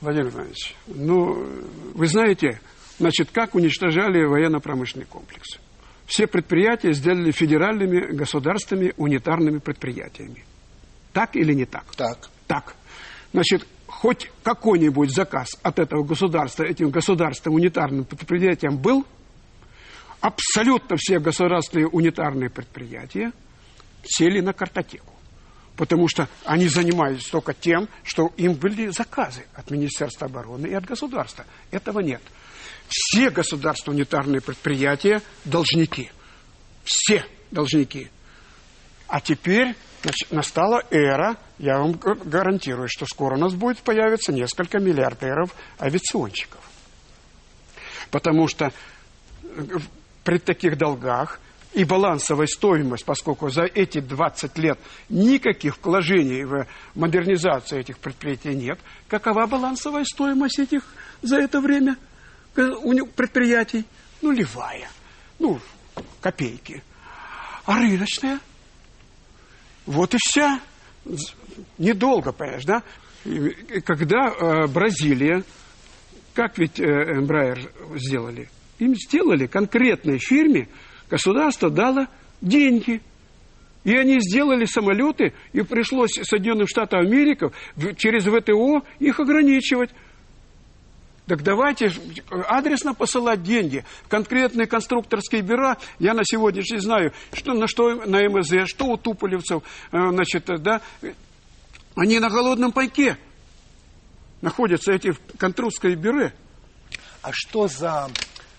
Владимир 0.00 0.28
Иванович, 0.28 0.74
ну, 0.86 1.46
вы 1.94 2.06
знаете, 2.06 2.60
значит, 2.98 3.30
как 3.32 3.54
уничтожали 3.54 4.24
военно-промышленный 4.24 5.04
комплекс? 5.04 5.58
Все 6.06 6.26
предприятия 6.26 6.92
сделали 6.94 7.30
федеральными 7.30 8.12
государственными 8.12 8.94
унитарными 8.96 9.58
предприятиями. 9.58 10.44
Так 11.12 11.36
или 11.36 11.52
не 11.52 11.66
так? 11.66 11.84
Так. 11.94 12.30
Так. 12.46 12.74
Значит, 13.32 13.66
хоть 13.86 14.30
какой-нибудь 14.42 15.14
заказ 15.14 15.50
от 15.62 15.78
этого 15.78 16.02
государства, 16.02 16.64
этим 16.64 16.90
государственным 16.90 17.56
унитарным 17.56 18.04
предприятиям 18.04 18.78
был, 18.78 19.06
абсолютно 20.20 20.96
все 20.96 21.20
государственные 21.20 21.88
унитарные 21.88 22.48
предприятия– 22.48 23.32
сели 24.04 24.40
на 24.40 24.52
картотеку. 24.52 25.14
Потому 25.76 26.08
что 26.08 26.28
они 26.44 26.68
занимались 26.68 27.24
только 27.26 27.54
тем, 27.54 27.88
что 28.04 28.32
им 28.36 28.54
были 28.54 28.88
заказы 28.88 29.46
от 29.54 29.70
Министерства 29.70 30.26
обороны 30.26 30.66
и 30.66 30.74
от 30.74 30.84
государства. 30.84 31.46
Этого 31.70 32.00
нет. 32.00 32.20
Все 32.88 33.30
государственные 33.30 33.98
унитарные 33.98 34.40
предприятия 34.40 35.22
должники. 35.44 36.10
Все 36.84 37.24
должники. 37.50 38.10
А 39.06 39.20
теперь 39.20 39.74
значит, 40.02 40.30
настала 40.32 40.82
эра, 40.90 41.36
я 41.58 41.78
вам 41.78 41.92
гарантирую, 41.92 42.88
что 42.88 43.06
скоро 43.06 43.36
у 43.36 43.40
нас 43.40 43.54
будет 43.54 43.78
появиться 43.78 44.32
несколько 44.32 44.78
миллиардеров 44.78 45.54
авиационщиков. 45.80 46.60
Потому 48.10 48.48
что 48.48 48.72
э, 49.42 49.62
при 50.24 50.38
таких 50.38 50.76
долгах 50.76 51.40
и 51.72 51.84
балансовая 51.84 52.46
стоимость, 52.46 53.04
поскольку 53.04 53.48
за 53.48 53.62
эти 53.62 54.00
20 54.00 54.58
лет 54.58 54.78
никаких 55.08 55.78
вложений 55.82 56.44
в 56.44 56.66
модернизацию 56.94 57.80
этих 57.80 57.98
предприятий 57.98 58.54
нет, 58.54 58.78
какова 59.08 59.46
балансовая 59.46 60.04
стоимость 60.04 60.58
этих 60.58 60.82
за 61.22 61.36
это 61.38 61.60
время 61.60 61.96
предприятий? 62.54 63.84
Нулевая. 64.20 64.88
Ну, 65.38 65.60
копейки. 66.20 66.82
А 67.64 67.78
рыночная? 67.78 68.40
Вот 69.86 70.14
и 70.14 70.18
вся. 70.18 70.60
Недолго, 71.78 72.32
понимаешь, 72.32 72.64
да? 72.64 72.82
Когда 73.84 74.28
э, 74.28 74.66
Бразилия, 74.66 75.42
как 76.34 76.58
ведь 76.58 76.78
э, 76.80 76.84
Эмбрайер 76.84 77.72
сделали? 77.96 78.48
им 78.80 78.94
сделали 78.94 79.46
конкретной 79.46 80.18
фирме, 80.18 80.68
государство 81.10 81.68
дало 81.68 82.06
деньги. 82.40 83.02
И 83.82 83.96
они 83.96 84.20
сделали 84.20 84.66
самолеты, 84.66 85.32
и 85.52 85.62
пришлось 85.62 86.12
Соединенным 86.22 86.66
Штатам 86.66 87.00
Америки 87.00 87.50
через 87.96 88.24
ВТО 88.24 88.84
их 88.98 89.18
ограничивать. 89.18 89.90
Так 91.26 91.42
давайте 91.42 91.92
адресно 92.48 92.92
посылать 92.92 93.42
деньги 93.42 93.84
конкретные 94.08 94.66
конструкторские 94.66 95.42
бюро. 95.42 95.76
Я 95.98 96.12
на 96.12 96.24
сегодняшний 96.24 96.78
знаю, 96.78 97.12
что 97.32 97.54
на 97.54 97.68
что 97.68 97.94
на 98.04 98.28
МЗ, 98.28 98.68
что 98.68 98.86
у 98.86 98.96
туполевцев, 98.96 99.62
э, 99.92 99.98
значит, 100.10 100.44
да, 100.60 100.82
они 101.94 102.18
на 102.18 102.28
голодном 102.28 102.72
пайке 102.72 103.16
находятся 104.42 104.92
эти 104.92 105.14
конструкторские 105.38 105.94
бюро. 105.94 106.30
А 107.22 107.30
что 107.32 107.68
за, 107.68 108.10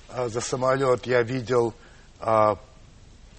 а, 0.10 0.30
за 0.30 0.40
самолет 0.40 1.06
я 1.06 1.24
видел 1.24 1.76
а, 2.22 2.58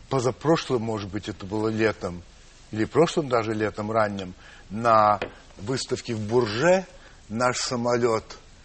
позапрошлым, 0.09 0.83
может 0.83 1.11
быть, 1.11 1.29
это 1.29 1.47
было 1.47 1.69
летом, 1.69 2.23
или 2.71 2.85
прошлым 2.85 3.29
даже 3.29 3.55
летом 3.55 3.91
ранним, 3.91 4.35
на 4.71 5.21
выставке 5.59 6.15
в 6.15 6.21
Бурже 6.21 6.87
наш 7.29 7.59
самолет 7.59 8.25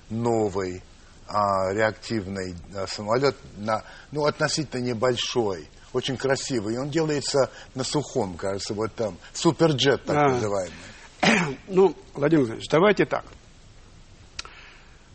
новый, 0.09 0.81
а, 1.27 1.71
реактивный 1.71 2.55
а, 2.75 2.87
самолет, 2.87 3.35
на, 3.57 3.83
ну, 4.11 4.25
относительно 4.25 4.81
небольшой, 4.81 5.69
очень 5.93 6.17
красивый. 6.17 6.75
И 6.75 6.77
он 6.77 6.89
делается 6.89 7.51
на 7.75 7.83
сухом, 7.83 8.35
кажется, 8.35 8.73
вот 8.73 8.93
там. 8.95 9.17
Суперджет 9.33 10.03
так 10.05 10.17
а. 10.17 10.29
называемый. 10.29 10.73
Ну, 11.67 11.95
Владимир 12.13 12.45
Владимирович, 12.45 12.69
давайте 12.69 13.05
так 13.05 13.25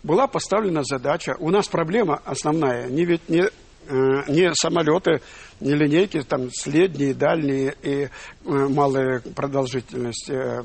была 0.03 0.27
поставлена 0.27 0.83
задача. 0.83 1.37
У 1.39 1.51
нас 1.51 1.69
проблема 1.69 2.21
основная, 2.25 2.89
не 2.89 3.05
ведь 3.05 3.29
не, 3.29 3.45
э, 3.89 4.31
не 4.33 4.53
самолеты, 4.55 5.21
не 5.61 5.75
линейки, 5.75 6.23
там 6.23 6.51
средние, 6.51 7.15
дальние 7.15 7.75
и 7.83 8.05
э, 8.05 8.09
малая 8.45 9.21
продолжительность 9.21 10.31
э, 10.31 10.63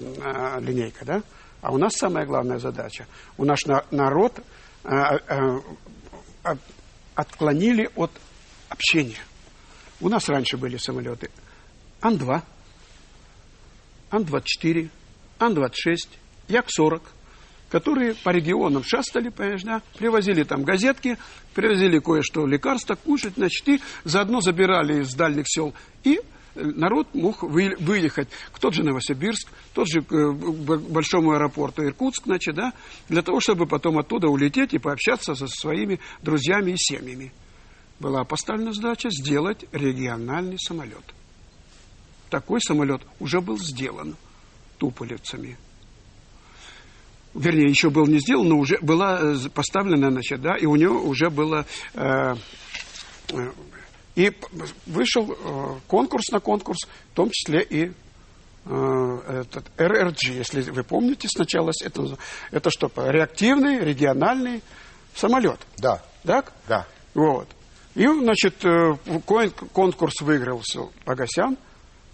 линейка, 0.59 1.05
да? 1.05 1.23
А 1.61 1.71
у 1.71 1.77
нас 1.77 1.93
самая 1.95 2.25
главная 2.25 2.59
задача. 2.59 3.07
У 3.37 3.43
наш 3.43 3.65
народ 3.65 4.39
отклонили 7.15 7.89
от 7.95 8.11
общения. 8.69 9.19
У 9.99 10.07
нас 10.07 10.29
раньше 10.29 10.55
были 10.57 10.77
самолеты 10.77 11.31
Ан-2, 11.99 12.41
Ан-24, 14.11 14.89
Ан-26, 15.39 16.09
Як-40– 16.47 17.01
которые 17.69 18.15
по 18.15 18.29
регионам 18.29 18.83
шастали, 18.83 19.29
понимаешь, 19.29 19.63
да, 19.63 19.81
привозили 19.97 20.43
там 20.43 20.63
газетки, 20.63 21.17
привозили 21.53 21.99
кое-что 21.99 22.45
лекарства, 22.45 22.95
кушать, 22.95 23.33
значит, 23.35 23.67
и 23.67 23.81
заодно 24.03 24.41
забирали 24.41 25.01
из 25.01 25.13
дальних 25.13 25.45
сел. 25.47 25.73
И 26.03 26.21
народ 26.55 27.13
мог 27.13 27.43
выехать 27.43 28.29
к 28.51 28.59
тот 28.59 28.73
же 28.73 28.83
Новосибирск, 28.83 29.49
тот 29.73 29.87
же 29.87 30.01
к 30.01 30.13
э, 30.13 30.31
большому 30.31 31.33
аэропорту 31.33 31.83
Иркутск, 31.83 32.23
значит, 32.25 32.55
да, 32.55 32.73
для 33.09 33.21
того, 33.21 33.39
чтобы 33.39 33.67
потом 33.67 33.97
оттуда 33.99 34.27
улететь 34.27 34.73
и 34.73 34.79
пообщаться 34.79 35.35
со 35.35 35.47
своими 35.47 35.99
друзьями 36.21 36.71
и 36.71 36.77
семьями. 36.77 37.33
Была 37.99 38.23
поставлена 38.23 38.73
задача 38.73 39.09
сделать 39.09 39.65
региональный 39.71 40.57
самолет. 40.59 41.03
Такой 42.29 42.61
самолет 42.61 43.01
уже 43.19 43.41
был 43.41 43.57
сделан 43.57 44.15
туполевцами 44.77 45.57
вернее, 47.37 47.69
еще 47.69 47.89
был 47.89 48.07
не 48.07 48.19
сделан, 48.19 48.49
но 48.49 48.57
уже 48.57 48.77
была 48.81 49.19
э, 49.21 49.49
поставлена, 49.53 50.11
значит, 50.11 50.41
да, 50.41 50.55
и 50.55 50.65
у 50.65 50.75
него 50.75 51.01
уже 51.01 51.29
было... 51.29 51.65
Э, 51.93 52.35
э, 53.31 53.51
и 54.15 54.31
вышел 54.87 55.31
э, 55.31 55.79
конкурс 55.87 56.31
на 56.31 56.39
конкурс, 56.39 56.87
в 57.11 57.15
том 57.15 57.29
числе 57.31 57.61
и 57.63 57.91
этот 58.69 59.63
РРГ, 59.77 60.23
если 60.23 60.59
вы 60.59 60.83
помните 60.83 61.29
сначала, 61.29 61.71
это, 61.85 62.17
это 62.51 62.69
что, 62.69 62.91
реактивный 62.97 63.79
региональный 63.79 64.61
самолет. 65.15 65.59
Да. 65.77 66.03
Так? 66.25 66.51
Да. 66.67 66.85
Вот. 67.13 67.47
И, 67.95 68.05
значит, 68.05 68.61
конкурс 69.71 70.19
выиграл 70.19 70.61
Погосян, 71.05 71.57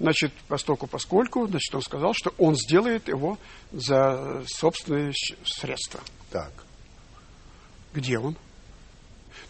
Значит, 0.04 0.34
постоку 0.50 0.86
поскольку, 0.86 1.48
значит, 1.48 1.74
он 1.74 1.82
сказал, 1.82 2.14
что 2.14 2.34
он 2.38 2.58
сделает 2.58 3.08
его 3.08 3.38
за 3.72 4.44
собственные 4.48 5.14
средства. 5.46 6.02
Так. 6.30 6.52
Где 7.94 8.20
он? 8.20 8.36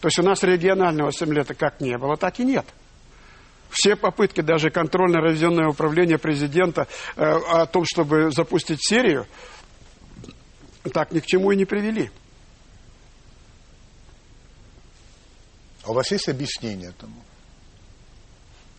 То 0.00 0.06
есть 0.06 0.20
у 0.20 0.22
нас 0.22 0.44
регионального 0.44 1.10
самолета 1.10 1.54
как 1.54 1.80
не 1.80 1.98
было, 1.98 2.16
так 2.16 2.38
и 2.38 2.44
нет. 2.44 2.64
Все 3.68 3.96
попытки 3.96 4.42
даже 4.42 4.70
контрольно-ревизионного 4.70 5.70
управления 5.70 6.18
президента 6.18 6.86
э, 7.16 7.24
о 7.24 7.66
том, 7.66 7.84
чтобы 7.84 8.30
запустить 8.30 8.78
серию, 8.80 9.26
так 10.92 11.10
ни 11.10 11.18
к 11.18 11.26
чему 11.26 11.50
и 11.50 11.56
не 11.56 11.64
привели. 11.64 12.12
А 15.82 15.90
у 15.90 15.94
вас 15.94 16.12
есть 16.12 16.28
объяснение 16.28 16.90
этому? 16.90 17.24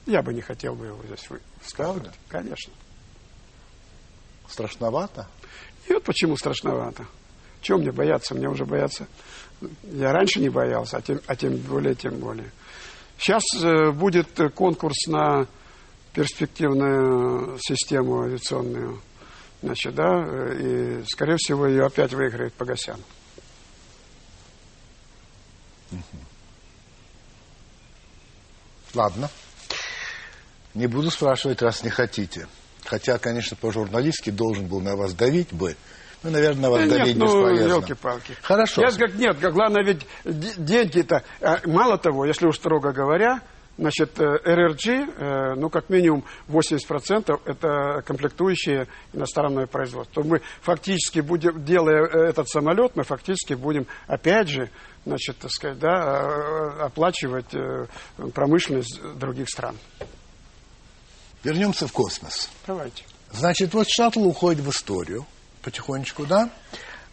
Я 0.06 0.22
бы 0.22 0.34
не 0.34 0.42
хотел 0.42 0.76
бы 0.76 0.88
его 0.88 1.02
здесь 1.04 1.28
Правда? 1.76 2.14
Конечно. 2.30 2.74
Страшновато? 4.48 5.28
И 5.88 5.94
вот 5.94 6.04
почему 6.04 6.38
страшновато. 6.38 7.06
Чего 7.62 7.80
мне 7.80 7.92
бояться? 7.92 8.36
Мне 8.36 8.48
уже 8.48 8.66
бояться. 8.66 9.08
Я 9.84 10.12
раньше 10.12 10.40
не 10.40 10.50
боялся, 10.50 10.98
а 10.98 11.02
тем, 11.02 11.20
а 11.26 11.36
тем 11.36 11.58
более, 11.58 11.96
тем 11.96 12.20
более. 12.20 12.52
Сейчас 13.18 13.44
э, 13.56 13.92
будет 13.92 14.28
конкурс 14.54 15.08
на 15.08 15.48
перспективную 16.14 17.58
систему 17.60 18.22
авиационную. 18.22 19.02
Значит, 19.62 19.96
да, 19.96 20.54
и, 20.60 21.04
скорее 21.08 21.38
всего, 21.38 21.66
ее 21.66 21.86
опять 21.86 22.14
выиграет 22.14 22.54
Погосян. 22.54 23.00
Ладно. 28.94 29.30
Не 30.76 30.88
буду 30.88 31.10
спрашивать, 31.10 31.62
раз 31.62 31.84
не 31.84 31.90
хотите. 31.90 32.48
Хотя, 32.86 33.18
конечно, 33.18 33.58
по-журналистски 33.58 34.30
должен 34.30 34.68
был 34.68 34.82
на 34.82 34.96
вас 34.96 35.14
давить 35.14 35.52
бы. 35.54 35.76
Ну, 36.22 36.32
наверное, 36.32 36.64
на 36.64 36.70
вас 36.70 36.88
да 36.88 36.98
давить 36.98 37.16
нет, 37.16 37.26
ну, 37.26 37.48
елки-палки. 37.50 38.36
Хорошо. 38.42 38.82
Я 38.82 38.92
как 38.92 39.16
нет, 39.16 39.40
главное, 39.40 39.84
ведь 39.84 40.06
деньги-то... 40.26 41.24
А, 41.42 41.60
мало 41.66 41.98
того, 41.98 42.26
если 42.26 42.46
уж 42.46 42.58
строго 42.58 42.92
говоря, 42.92 43.42
Значит, 43.78 44.18
э, 44.22 44.24
РРГ, 44.24 44.88
э, 44.88 45.54
ну, 45.56 45.70
как 45.70 45.90
минимум 45.90 46.24
80% 46.48 47.42
это 47.44 48.02
комплектующие 48.06 48.88
иностранное 49.12 49.68
производство. 49.68 50.24
Мы 50.24 50.42
фактически 50.62 51.20
будем, 51.20 51.66
делая 51.66 52.06
э, 52.06 52.30
этот 52.30 52.48
самолет, 52.48 52.96
мы 52.96 53.04
фактически 53.04 53.54
будем, 53.54 53.86
опять 54.08 54.48
же, 54.48 54.70
значит, 55.06 55.38
так 55.40 55.52
сказать, 55.52 55.78
да, 55.78 56.86
оплачивать 56.86 57.54
промышленность 58.34 59.02
других 59.18 59.50
стран. 59.50 59.76
Вернемся 61.46 61.88
в 61.88 61.92
космос. 61.94 62.50
Давайте. 62.66 63.04
Значит, 63.32 63.72
вот 63.76 63.88
шаттл 63.88 64.26
уходит 64.26 64.64
в 64.64 64.70
историю 64.72 65.28
потихонечку, 65.62 66.26
да? 66.26 66.50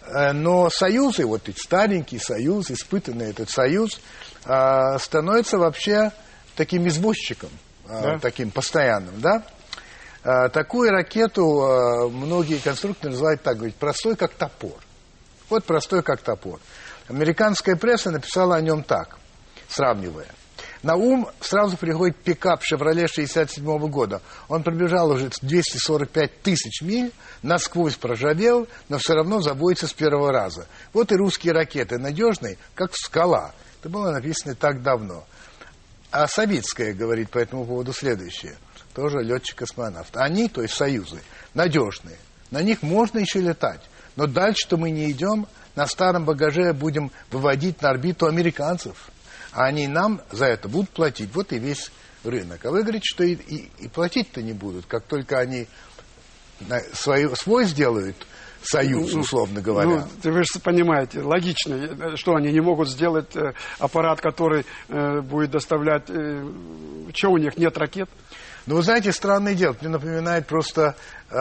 Э, 0.06 0.32
но 0.32 0.70
союзы, 0.70 1.26
вот 1.26 1.50
эти 1.50 1.60
старенький 1.60 2.18
союз, 2.18 2.70
испытанный 2.70 3.28
этот 3.28 3.50
союз, 3.50 4.00
э, 4.46 4.98
становится 4.98 5.58
вообще 5.58 6.12
таким 6.56 6.88
извозчиком, 6.88 7.50
э, 7.86 8.02
да. 8.02 8.18
таким 8.18 8.50
постоянным, 8.50 9.20
да? 9.20 9.44
Такую 10.50 10.92
ракету 10.92 12.08
многие 12.12 12.58
конструкторы 12.58 13.10
называют 13.10 13.42
так, 13.42 13.56
говорить, 13.56 13.74
простой 13.74 14.14
как 14.14 14.32
топор. 14.34 14.76
Вот 15.50 15.64
простой 15.64 16.04
как 16.04 16.22
топор. 16.22 16.60
Американская 17.08 17.74
пресса 17.74 18.12
написала 18.12 18.54
о 18.54 18.60
нем 18.60 18.84
так, 18.84 19.18
сравнивая. 19.68 20.28
На 20.82 20.96
ум 20.96 21.28
сразу 21.40 21.76
приходит 21.76 22.16
пикап 22.16 22.64
«Шевроле» 22.64 23.06
67 23.06 23.64
-го 23.64 23.88
года. 23.88 24.20
Он 24.48 24.64
пробежал 24.64 25.10
уже 25.10 25.30
245 25.40 26.42
тысяч 26.42 26.82
миль, 26.82 27.12
насквозь 27.42 27.94
проржавел, 27.94 28.66
но 28.88 28.98
все 28.98 29.14
равно 29.14 29.40
забоится 29.40 29.86
с 29.86 29.92
первого 29.92 30.32
раза. 30.32 30.66
Вот 30.92 31.12
и 31.12 31.16
русские 31.16 31.52
ракеты, 31.52 31.98
надежные, 31.98 32.58
как 32.74 32.96
скала. 32.96 33.52
Это 33.80 33.90
было 33.90 34.10
написано 34.10 34.56
так 34.56 34.82
давно. 34.82 35.24
А 36.10 36.26
Савицкая 36.26 36.94
говорит 36.94 37.30
по 37.30 37.38
этому 37.38 37.64
поводу 37.64 37.92
следующее. 37.92 38.56
Тоже 38.92 39.18
летчик-космонавт. 39.22 40.16
Они, 40.16 40.48
то 40.48 40.62
есть 40.62 40.74
союзы, 40.74 41.20
надежные. 41.54 42.18
На 42.50 42.60
них 42.60 42.82
можно 42.82 43.20
еще 43.20 43.40
летать. 43.40 43.80
Но 44.16 44.26
дальше-то 44.26 44.76
мы 44.76 44.90
не 44.90 45.10
идем. 45.12 45.46
На 45.76 45.86
старом 45.86 46.24
багаже 46.24 46.72
будем 46.74 47.12
выводить 47.30 47.80
на 47.80 47.90
орбиту 47.90 48.26
американцев 48.26 49.10
а 49.52 49.64
они 49.64 49.86
нам 49.86 50.20
за 50.30 50.46
это 50.46 50.68
будут 50.68 50.90
платить. 50.90 51.34
Вот 51.34 51.52
и 51.52 51.58
весь 51.58 51.90
рынок. 52.24 52.64
А 52.64 52.70
вы 52.70 52.82
говорите, 52.82 53.04
что 53.04 53.24
и, 53.24 53.34
и, 53.34 53.70
и 53.78 53.88
платить-то 53.88 54.42
не 54.42 54.52
будут. 54.52 54.86
Как 54.86 55.04
только 55.04 55.38
они 55.38 55.66
свой, 56.92 57.34
свой 57.36 57.64
сделают, 57.64 58.16
союз, 58.62 59.12
Ну, 59.12 59.20
условно 59.20 59.60
говоря. 59.60 60.06
Ну, 60.22 60.30
вы 60.30 60.42
же 60.44 60.60
понимаете, 60.62 61.20
логично, 61.20 62.16
что 62.16 62.34
они 62.34 62.52
не 62.52 62.60
могут 62.60 62.88
сделать 62.88 63.34
э, 63.34 63.52
аппарат, 63.78 64.20
который 64.20 64.64
э, 64.88 65.20
будет 65.20 65.50
доставлять... 65.50 66.08
Э, 66.08 66.48
что 67.14 67.30
у 67.30 67.38
них, 67.38 67.56
нет 67.56 67.76
ракет? 67.76 68.08
Но 68.66 68.76
вы 68.76 68.82
знаете, 68.82 69.12
странное 69.12 69.54
дело, 69.54 69.76
мне 69.80 69.90
напоминает 69.90 70.46
просто 70.46 70.94
э, 71.30 71.34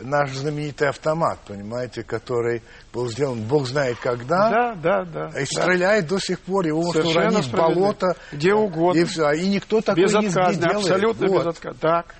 наш 0.00 0.32
знаменитый 0.32 0.88
автомат, 0.88 1.38
понимаете, 1.46 2.02
который 2.02 2.62
был 2.92 3.08
сделан, 3.08 3.42
бог 3.42 3.66
знает 3.68 3.98
когда, 4.00 4.50
Да, 4.50 4.74
да, 4.74 5.04
да. 5.04 5.28
и 5.40 5.44
да. 5.44 5.62
стреляет 5.62 6.06
до 6.08 6.18
сих 6.18 6.40
пор, 6.40 6.66
его 6.66 6.82
можно 6.82 7.04
уронить 7.08 7.46
в 7.46 7.52
болото. 7.52 8.16
Где 8.32 8.54
угодно. 8.54 8.98
И, 9.00 9.04
все, 9.04 9.30
и 9.32 9.48
никто 9.48 9.80
такой 9.80 10.02
не 10.02 10.06
Безотказно, 10.08 10.52
сделает. 10.52 10.76
абсолютно 10.78 11.28
Вот. 11.28 11.40
безотказно. 11.40 11.78
Так. 11.80 12.14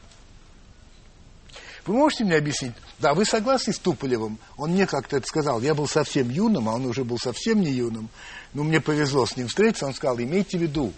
Вы 1.86 1.94
можете 1.94 2.24
мне 2.24 2.36
объяснить? 2.36 2.72
Да, 2.98 3.12
вы 3.12 3.24
согласны 3.26 3.72
с 3.74 3.78
Туполевым? 3.78 4.38
Он 4.56 4.70
мне 4.70 4.86
как-то 4.86 5.18
это 5.18 5.26
сказал. 5.26 5.60
Я 5.60 5.74
был 5.74 5.86
совсем 5.86 6.30
юным, 6.30 6.68
а 6.68 6.74
он 6.74 6.86
уже 6.86 7.04
был 7.04 7.18
совсем 7.18 7.60
не 7.60 7.70
юным. 7.70 8.08
Но 8.54 8.62
мне 8.62 8.80
повезло 8.80 9.26
с 9.26 9.36
ним 9.36 9.48
встретиться. 9.48 9.84
Он 9.84 9.92
сказал, 9.92 10.18
имейте 10.18 10.56
в 10.56 10.62
виду, 10.62 10.92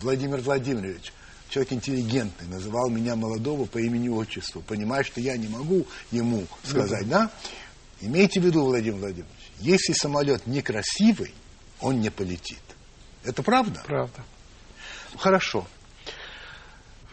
Владимир 0.00 0.40
Владимирович, 0.40 1.12
человек 1.48 1.72
интеллигентный, 1.72 2.46
называл 2.48 2.88
меня 2.90 3.16
молодого 3.16 3.64
по 3.66 3.78
имени-отчеству. 3.78 4.62
Понимая, 4.62 5.02
что 5.04 5.20
я 5.20 5.36
не 5.36 5.48
могу 5.48 5.86
ему 6.10 6.46
сказать, 6.64 7.08
да? 7.08 7.30
Имейте 8.00 8.40
в 8.40 8.44
виду, 8.44 8.64
Владимир 8.64 8.98
Владимирович, 8.98 9.32
если 9.60 9.92
самолет 9.92 10.46
некрасивый, 10.46 11.34
он 11.80 12.00
не 12.00 12.10
полетит. 12.10 12.60
Это 13.24 13.42
правда? 13.42 13.82
Правда. 13.86 14.24
Хорошо. 15.16 15.66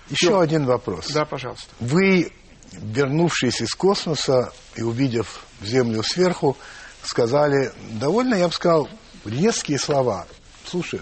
Еще 0.10 0.40
один 0.40 0.66
вопрос. 0.66 1.12
Да, 1.12 1.26
пожалуйста. 1.26 1.74
Вы, 1.80 2.32
вернувшись 2.72 3.62
из 3.62 3.74
космоса 3.74 4.54
и 4.76 4.84
увидев 4.84 5.46
Землю 5.62 6.04
сверху, 6.04 6.58
сказали 7.04 7.72
довольно, 7.94 8.36
я 8.36 8.48
бы 8.48 8.54
сказал, 8.54 8.88
резкие 9.24 9.80
слова. 9.80 10.28
Слушай, 10.66 11.02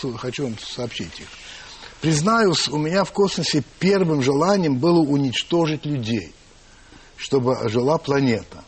слу- 0.00 0.16
хочу 0.16 0.44
вам 0.44 0.58
сообщить 0.58 1.20
их. 1.20 1.28
Признаюсь, 2.00 2.68
у 2.68 2.78
меня 2.78 3.04
в 3.04 3.12
космосе 3.12 3.62
первым 3.78 4.22
желанием 4.22 4.78
было 4.78 5.00
уничтожить 5.00 5.84
людей, 5.84 6.32
чтобы 7.16 7.68
жила 7.68 7.98
планета. 7.98 8.64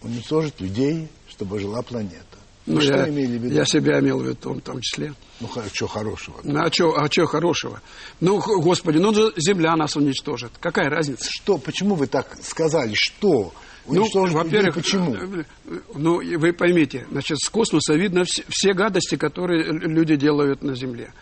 Уничтожить 0.00 0.60
людей, 0.60 1.08
чтобы 1.28 1.58
жила 1.60 1.82
планета. 1.82 2.24
Ну, 2.64 2.80
что 2.80 2.94
я, 2.94 3.08
имели 3.08 3.38
в 3.38 3.42
виду? 3.42 3.54
я 3.54 3.64
себя 3.64 3.98
имел 3.98 4.20
в 4.20 4.22
виду 4.22 4.54
в 4.54 4.60
том 4.60 4.80
числе. 4.80 5.14
Ну, 5.40 5.48
что 5.72 5.88
хорошего? 5.88 6.36
Ну, 6.44 6.60
а 6.60 6.72
что 6.72 6.96
а 6.96 7.08
чё 7.08 7.26
хорошего? 7.26 7.82
Ну, 8.20 8.38
Господи, 8.38 8.98
ну 8.98 9.12
земля 9.36 9.74
нас 9.74 9.96
уничтожит. 9.96 10.52
Какая 10.60 10.88
разница? 10.88 11.28
Что, 11.28 11.58
почему 11.58 11.96
вы 11.96 12.06
так 12.06 12.38
сказали? 12.42 12.92
Что? 12.94 13.52
Ну, 13.86 14.02
Уничтожить 14.02 14.34
во-первых, 14.36 14.74
почему? 14.76 15.14
э, 15.14 15.44
э, 15.66 15.78
Ну, 15.96 16.20
вы 16.38 16.52
поймите, 16.52 17.04
значит, 17.10 17.38
с 17.38 17.48
космоса 17.48 17.94
видно 17.94 18.24
все, 18.24 18.44
все 18.48 18.74
гадости, 18.74 19.16
которые 19.16 19.64
люди 19.72 20.14
делают 20.14 20.62
на 20.62 20.76
Земле. 20.76 21.12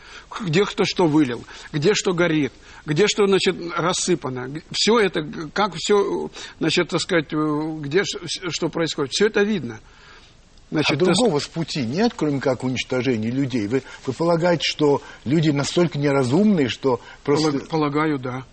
Где 0.43 0.65
кто 0.67 0.85
что 0.85 1.07
вылил, 1.07 1.43
где 1.73 1.95
что 1.95 2.13
горит, 2.13 2.53
где 2.85 3.07
что, 3.09 3.27
значит, 3.27 3.57
рассыпано. 3.77 4.51
Все 4.73 5.01
это, 5.01 5.27
как 5.55 5.75
все, 5.77 6.31
значит, 6.59 6.89
так 6.91 7.01
сказать, 7.01 7.33
э, 7.33 7.77
где 7.81 8.03
что 8.05 8.69
происходит. 8.69 9.13
Все 9.13 9.27
это 9.29 9.43
видно. 9.43 9.81
А 9.81 10.75
Значит, 10.75 11.01
есть- 11.01 11.05
другого 11.19 11.39
с 11.41 11.47
пути 11.49 11.81
нет, 11.85 12.13
кроме 12.15 12.41
как 12.41 12.63
уничтожения 12.63 13.31
людей? 13.31 13.67
Вы, 13.69 13.83
вы 14.07 14.13
полагаете, 14.13 14.63
что 14.65 15.03
люди 15.25 15.49
настолько 15.51 15.99
неразумные, 15.99 16.69
что 16.69 17.01
просто... 17.25 17.51
Полаг- 17.53 17.69
Полагаю, 17.69 18.19
да. 18.19 18.45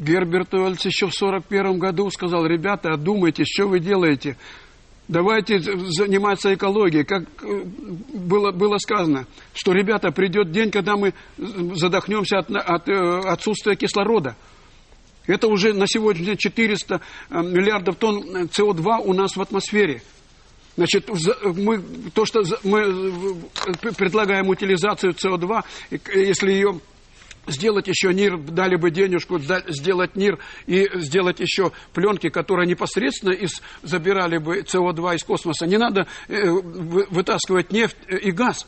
Герберт 0.00 0.54
Уэллс 0.54 0.84
еще 0.86 1.06
в 1.08 1.12
41 1.14 1.78
году 1.78 2.10
сказал, 2.10 2.46
ребята, 2.46 2.94
одумайтесь, 2.94 3.46
что 3.48 3.68
вы 3.68 3.80
делаете? 3.80 4.38
Давайте 5.08 5.60
заниматься 5.60 6.54
экологией. 6.54 7.04
Как 7.04 7.24
э, 7.42 7.62
было, 8.14 8.50
было 8.50 8.78
сказано, 8.78 9.26
что, 9.52 9.72
ребята, 9.72 10.10
придет 10.10 10.52
день, 10.52 10.70
когда 10.70 10.96
мы 10.96 11.12
задохнемся 11.36 12.38
от, 12.38 12.50
от, 12.50 12.88
э, 12.88 13.18
отсутствия 13.28 13.76
кислорода. 13.76 14.36
Это 15.26 15.48
уже 15.48 15.74
на 15.74 15.86
сегодня 15.86 16.24
день 16.24 16.36
400 16.38 16.94
э, 16.94 17.42
миллиардов 17.42 17.96
тонн 17.96 18.22
э, 18.36 18.44
СО2 18.44 19.02
у 19.04 19.12
нас 19.12 19.36
в 19.36 19.42
атмосфере. 19.42 20.02
Значит, 20.76 21.10
мы, 21.44 21.82
то, 22.14 22.24
что 22.24 22.42
мы 22.62 23.34
предлагаем 23.98 24.48
утилизацию 24.48 25.12
СО2, 25.12 25.62
и 25.90 25.98
к- 25.98 26.14
если 26.14 26.52
ее 26.52 26.80
сделать 27.50 27.88
еще 27.88 28.12
НИР, 28.12 28.38
дали 28.38 28.76
бы 28.76 28.90
денежку, 28.90 29.38
сделать 29.38 30.16
НИР 30.16 30.38
и 30.66 30.88
сделать 30.94 31.40
еще 31.40 31.72
пленки, 31.92 32.28
которые 32.28 32.66
непосредственно 32.66 33.32
из, 33.32 33.60
забирали 33.82 34.38
бы 34.38 34.60
СО2 34.60 35.16
из 35.16 35.24
космоса. 35.24 35.66
Не 35.66 35.78
надо 35.78 36.06
э, 36.28 36.48
вы- 36.48 37.06
вытаскивать 37.10 37.72
нефть 37.72 37.96
э, 38.08 38.18
и 38.18 38.30
газ. 38.30 38.66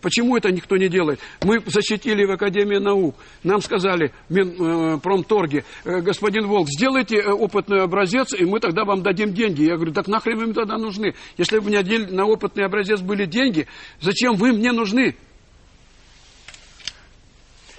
Почему 0.00 0.36
это 0.36 0.50
никто 0.50 0.76
не 0.76 0.88
делает? 0.88 1.20
Мы 1.42 1.60
защитили 1.66 2.24
в 2.24 2.30
Академии 2.30 2.78
наук. 2.78 3.16
Нам 3.42 3.60
сказали 3.60 4.12
в 4.28 4.34
Минпромторге, 4.34 5.64
э, 5.84 6.00
господин 6.00 6.46
Волк, 6.46 6.68
сделайте 6.68 7.16
э, 7.16 7.30
опытный 7.30 7.82
образец, 7.82 8.32
и 8.32 8.44
мы 8.44 8.60
тогда 8.60 8.84
вам 8.84 9.02
дадим 9.02 9.34
деньги. 9.34 9.64
Я 9.64 9.76
говорю, 9.76 9.92
так 9.92 10.08
нахрен 10.08 10.38
вы 10.38 10.44
мне 10.46 10.54
тогда 10.54 10.78
нужны? 10.78 11.14
Если 11.36 11.58
бы 11.58 11.66
у 11.66 11.68
меня 11.68 11.82
на 12.10 12.24
опытный 12.24 12.64
образец 12.64 13.00
были 13.00 13.26
деньги, 13.26 13.66
зачем 14.00 14.34
вы 14.36 14.52
мне 14.52 14.72
нужны? 14.72 15.16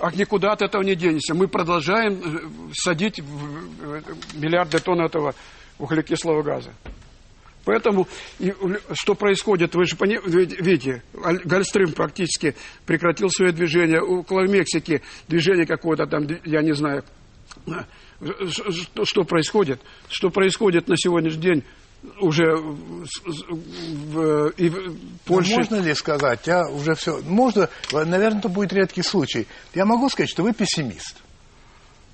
А 0.02 0.12
никуда 0.12 0.54
от 0.54 0.64
этого 0.64 0.82
не 0.82 0.96
денешься. 0.96 1.36
Мы 1.36 1.48
продолжаем 1.48 2.14
э, 2.14 2.74
садить 2.74 3.20
в 3.20 4.36
миллиарды 4.36 4.80
тонн 4.80 5.02
этого 5.02 5.36
углекислого 5.78 6.42
газа. 6.42 6.74
Поэтому 7.64 8.08
что 8.94 9.14
происходит, 9.14 9.76
вы 9.76 9.86
же 9.86 9.96
видите, 9.96 11.04
Гольфстрим 11.14 11.92
практически 11.94 12.56
прекратил 12.88 13.30
свое 13.30 13.52
движение, 13.52 14.02
около 14.02 14.48
Мексики 14.48 15.04
движение 15.28 15.68
какое-то 15.68 16.08
там, 16.08 16.26
я 16.46 16.64
не 16.64 16.74
знаю, 16.74 17.04
что, 18.50 19.06
что 19.06 19.24
происходит, 19.24 19.80
что 20.10 20.32
происходит 20.32 20.88
на 20.88 20.98
сегодняшний 20.98 21.42
день 21.42 21.64
уже 22.20 22.56
в, 22.56 24.50
и 24.58 24.70
в 24.70 24.96
Польше. 25.26 25.56
Можно 25.56 25.76
ли 25.78 25.94
сказать, 25.94 26.48
я 26.48 26.68
уже 26.68 26.96
все... 26.96 27.22
Можно, 27.22 27.70
наверное, 27.92 28.40
это 28.40 28.50
будет 28.50 28.74
редкий 28.74 29.04
случай. 29.04 29.48
Я 29.76 29.86
могу 29.86 30.10
сказать, 30.10 30.30
что 30.30 30.44
вы 30.44 30.54
пессимист. 30.54 31.18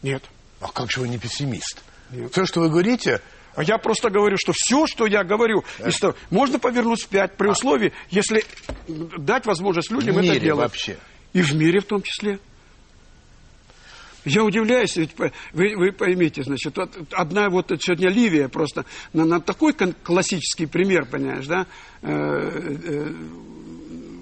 Нет. 0.04 0.24
А 0.60 0.68
как 0.72 0.92
же 0.92 1.02
вы 1.02 1.08
не 1.08 1.18
пессимист? 1.18 1.82
Нет. 2.12 2.32
Все, 2.32 2.46
что 2.46 2.62
вы 2.62 2.70
говорите, 2.70 3.22
А 3.56 3.64
я 3.64 3.78
просто 3.78 4.10
говорю, 4.10 4.38
что 4.38 4.54
все, 4.56 4.86
что 4.88 5.06
я 5.08 5.24
говорю, 5.24 5.64
из 5.86 5.98
того- 6.00 6.16
можно 6.30 6.60
повернуть 6.60 7.00
вспять 7.00 7.36
при 7.38 7.48
условии, 7.48 7.92
если 8.10 8.44
дать 8.88 9.46
возможность 9.46 9.90
людям 9.92 10.16
в 10.16 10.18
это 10.20 10.28
мире 10.28 10.40
делать. 10.40 10.60
вообще. 10.72 10.98
И 11.34 11.42
в 11.42 11.56
мире 11.56 11.80
в 11.80 11.86
том 11.86 12.02
числе. 12.02 12.40
Я 14.28 14.44
удивляюсь, 14.44 14.98
ведь 14.98 15.12
вы, 15.54 15.76
вы 15.78 15.92
поймите, 15.94 16.44
значит, 16.44 16.76
вот 16.76 16.94
одна 17.14 17.50
вот 17.50 17.72
сегодня 17.80 18.10
Ливия 18.10 18.50
просто 18.50 18.84
на, 19.14 19.24
на 19.24 19.40
такой 19.40 19.74
классический 19.74 20.66
пример, 20.66 21.06
понимаешь, 21.06 21.48
да, 21.48 21.66
э, 22.02 22.10
э, 22.10 23.14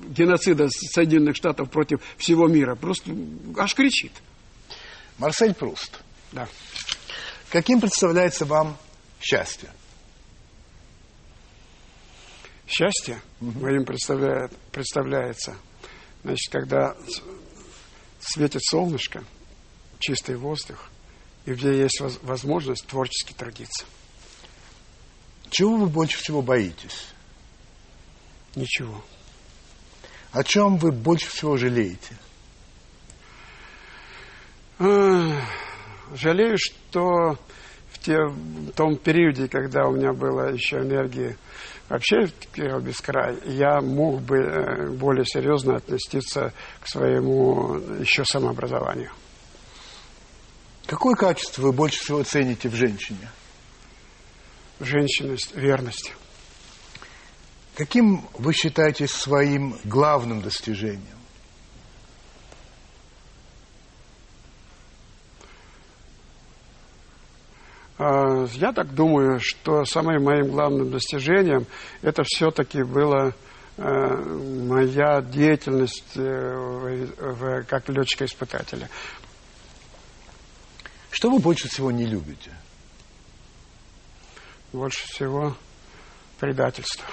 геноцида 0.09 0.67
Соединенных 0.69 1.35
Штатов 1.35 1.71
против 1.71 2.01
всего 2.17 2.47
мира, 2.47 2.75
просто 2.75 3.11
аж 3.57 3.73
кричит. 3.73 4.11
Марсель 5.17 5.55
Пруст, 5.55 5.99
Да. 6.33 6.47
каким 7.49 7.81
представляется 7.81 8.45
вам 8.45 8.77
счастье? 9.19 9.69
Счастье 12.67 13.19
моим 13.39 13.85
представляет, 13.85 14.51
представляется, 14.71 15.55
значит, 16.23 16.51
когда 16.51 16.95
светит 18.19 18.61
солнышко, 18.63 19.23
чистый 20.05 20.35
воздух, 20.35 20.89
и 21.45 21.53
где 21.53 21.75
есть 21.77 21.99
воз- 21.99 22.19
возможность 22.21 22.85
творчески 22.85 23.33
трудиться. 23.33 23.85
Чего 25.49 25.77
вы 25.77 25.87
больше 25.87 26.17
всего 26.17 26.41
боитесь? 26.41 27.07
Ничего. 28.55 29.03
О 30.31 30.43
чем 30.43 30.77
вы 30.77 30.91
больше 30.91 31.29
всего 31.29 31.57
жалеете? 31.57 32.15
Ах, 34.77 35.43
Жалею, 36.13 36.57
что 36.57 37.37
в, 37.91 37.99
те, 37.99 38.17
в 38.25 38.71
том 38.73 38.95
периоде, 38.97 39.47
когда 39.47 39.87
у 39.87 39.95
меня 39.95 40.13
было 40.13 40.53
еще 40.53 40.77
энергии 40.77 41.35
вообще 41.89 42.27
Кирилл 42.53 42.79
без 42.79 42.99
края, 43.01 43.37
я 43.45 43.81
мог 43.81 44.21
бы 44.21 44.37
э, 44.37 44.89
более 44.91 45.25
серьезно 45.25 45.77
относиться 45.77 46.53
к 46.79 46.87
своему 46.87 47.75
еще 47.99 48.23
самообразованию. 48.23 49.11
Какое 50.87 51.15
качество 51.15 51.63
вы 51.63 51.71
больше 51.71 51.99
всего 51.99 52.23
цените 52.23 52.69
в 52.69 52.75
женщине? 52.75 53.29
Женщинность, 54.79 55.55
верность. 55.55 56.13
Каким 57.75 58.27
вы 58.33 58.53
считаете 58.53 59.07
своим 59.07 59.77
главным 59.83 60.41
достижением? 60.41 61.17
А, 67.97 68.45
я 68.53 68.71
так 68.71 68.93
думаю, 68.93 69.39
что 69.41 69.85
самым 69.85 70.23
моим 70.23 70.51
главным 70.51 70.91
достижением 70.91 71.65
это 72.01 72.23
все-таки 72.23 72.83
было 72.83 73.33
э, 73.77 73.81
моя 73.81 75.21
деятельность 75.21 76.15
э, 76.15 77.63
как 77.67 77.89
летчика-испытателя. 77.89 78.89
Что 81.15 81.31
вы 81.31 81.39
больше 81.39 81.69
всего 81.69 81.91
не 81.91 82.05
любите? 82.05 82.51
Больше 84.73 85.07
всего 85.07 85.55
предательство. 86.41 87.05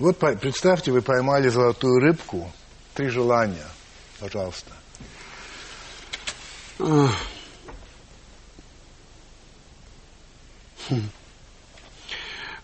Вот 0.00 0.18
представьте, 0.18 0.90
вы 0.90 1.00
поймали 1.00 1.48
золотую 1.48 2.00
рыбку. 2.00 2.50
Три 2.94 3.06
желания. 3.06 3.68
Пожалуйста. 4.18 4.72
Хм. 6.78 7.08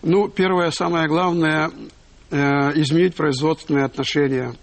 Ну, 0.01 0.27
первое, 0.27 0.71
самое 0.71 1.07
главное, 1.07 1.71
э, 2.29 2.37
изменить 2.81 3.15
производственные 3.15 3.85
отношения, 3.85 4.53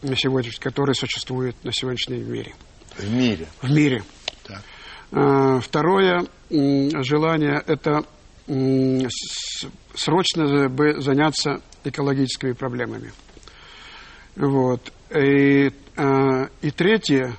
на 0.00 0.16
сегодня, 0.16 0.50
которые 0.58 0.94
существуют 0.94 1.62
на 1.62 1.74
сегодняшнем 1.74 2.26
мире. 2.32 2.54
В 2.96 3.10
мире? 3.10 3.48
В 3.60 3.70
мире. 3.70 4.04
Так. 4.44 4.62
Э, 5.12 5.60
второе 5.60 6.26
желание– 6.50 7.62
это 7.66 8.04
срочно 9.94 10.68
бы 10.68 11.00
заняться 11.00 11.60
экологическими 11.84 12.52
проблемами. 12.52 13.12
Вот. 14.36 14.92
И, 15.10 15.72
э, 15.96 16.48
и 16.60 16.70
третье 16.70 17.36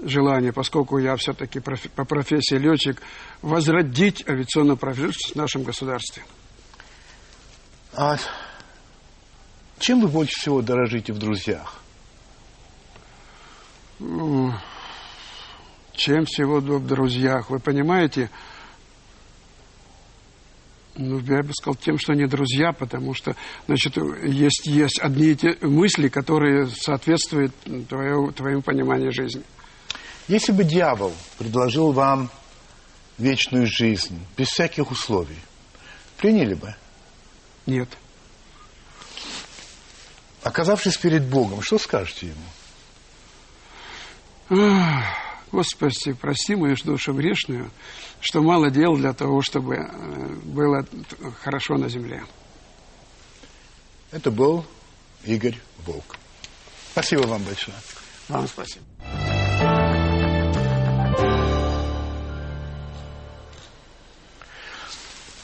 желание, 0.00 0.52
поскольку 0.52 0.98
я 0.98 1.16
все-таки 1.16 1.60
по 1.60 2.04
профессии 2.04 2.54
летчик, 2.54 3.02
возродить 3.42 4.26
авиационную 4.28 4.76
промышленность 4.76 5.32
в 5.32 5.36
нашем 5.36 5.64
государстве. 5.64 6.22
А 7.94 8.16
чем 9.78 10.00
вы 10.00 10.08
больше 10.08 10.34
всего 10.38 10.62
дорожите 10.62 11.12
в 11.12 11.18
друзьях? 11.18 11.80
Чем 15.98 16.24
всего 16.26 16.60
в 16.60 16.86
друзьях? 16.86 17.50
Вы 17.50 17.58
понимаете, 17.58 18.30
ну, 20.94 21.18
я 21.18 21.42
бы 21.42 21.52
сказал 21.52 21.74
тем, 21.74 21.98
что 21.98 22.12
они 22.12 22.26
друзья, 22.26 22.72
потому 22.72 23.14
что, 23.14 23.34
значит, 23.66 23.96
есть, 24.22 24.66
есть 24.66 25.00
одни 25.00 25.30
и 25.30 25.34
те 25.34 25.56
мысли, 25.60 26.06
которые 26.06 26.68
соответствуют 26.68 27.52
твоему, 27.88 28.30
твоему 28.30 28.62
пониманию 28.62 29.10
жизни. 29.10 29.42
Если 30.28 30.52
бы 30.52 30.62
дьявол 30.62 31.12
предложил 31.36 31.90
вам 31.90 32.30
вечную 33.18 33.66
жизнь, 33.66 34.24
без 34.36 34.50
всяких 34.50 34.92
условий, 34.92 35.40
приняли 36.16 36.54
бы? 36.54 36.76
Нет. 37.66 37.88
Оказавшись 40.44 40.96
перед 40.96 41.26
Богом, 41.26 41.60
что 41.60 41.76
скажете 41.76 42.28
ему? 42.28 42.46
Ах. 44.62 45.27
Господи, 45.50 46.12
прости 46.12 46.56
мою 46.56 46.76
душу 46.84 47.12
грешную, 47.12 47.70
что 48.20 48.42
мало 48.42 48.70
дел 48.70 48.96
для 48.96 49.12
того, 49.12 49.42
чтобы 49.42 49.76
э, 49.76 50.34
было 50.44 50.86
хорошо 51.42 51.76
на 51.76 51.88
земле. 51.88 52.22
Это 54.10 54.30
был 54.30 54.64
Игорь 55.24 55.58
Волк. 55.86 56.16
Спасибо 56.92 57.22
вам 57.22 57.42
большое. 57.42 57.76
Вам 58.28 58.46
спасибо. 58.46 58.84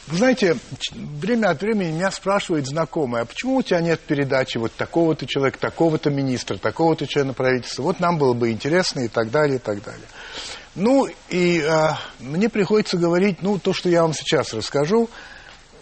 Вы 0.06 0.18
знаете, 0.18 0.58
время 0.92 1.48
от 1.48 1.62
времени 1.62 1.92
меня 1.92 2.10
спрашивают 2.10 2.66
знакомые, 2.66 3.22
а 3.22 3.24
почему 3.24 3.56
у 3.56 3.62
тебя 3.62 3.80
нет 3.80 4.00
передачи 4.00 4.58
вот 4.58 4.72
такого-то 4.74 5.26
человека, 5.26 5.58
такого-то 5.58 6.10
министра, 6.10 6.58
такого-то 6.58 7.06
члена 7.06 7.32
правительства? 7.32 7.84
Вот 7.84 8.00
нам 8.00 8.18
было 8.18 8.34
бы 8.34 8.50
интересно 8.50 9.00
и 9.00 9.08
так 9.08 9.30
далее, 9.30 9.56
и 9.56 9.58
так 9.58 9.82
далее. 9.82 10.06
Ну, 10.74 11.08
и 11.30 11.62
а, 11.62 11.98
мне 12.20 12.50
приходится 12.50 12.98
говорить, 12.98 13.38
ну, 13.40 13.58
то, 13.58 13.72
что 13.72 13.88
я 13.88 14.02
вам 14.02 14.12
сейчас 14.12 14.52
расскажу, 14.52 15.08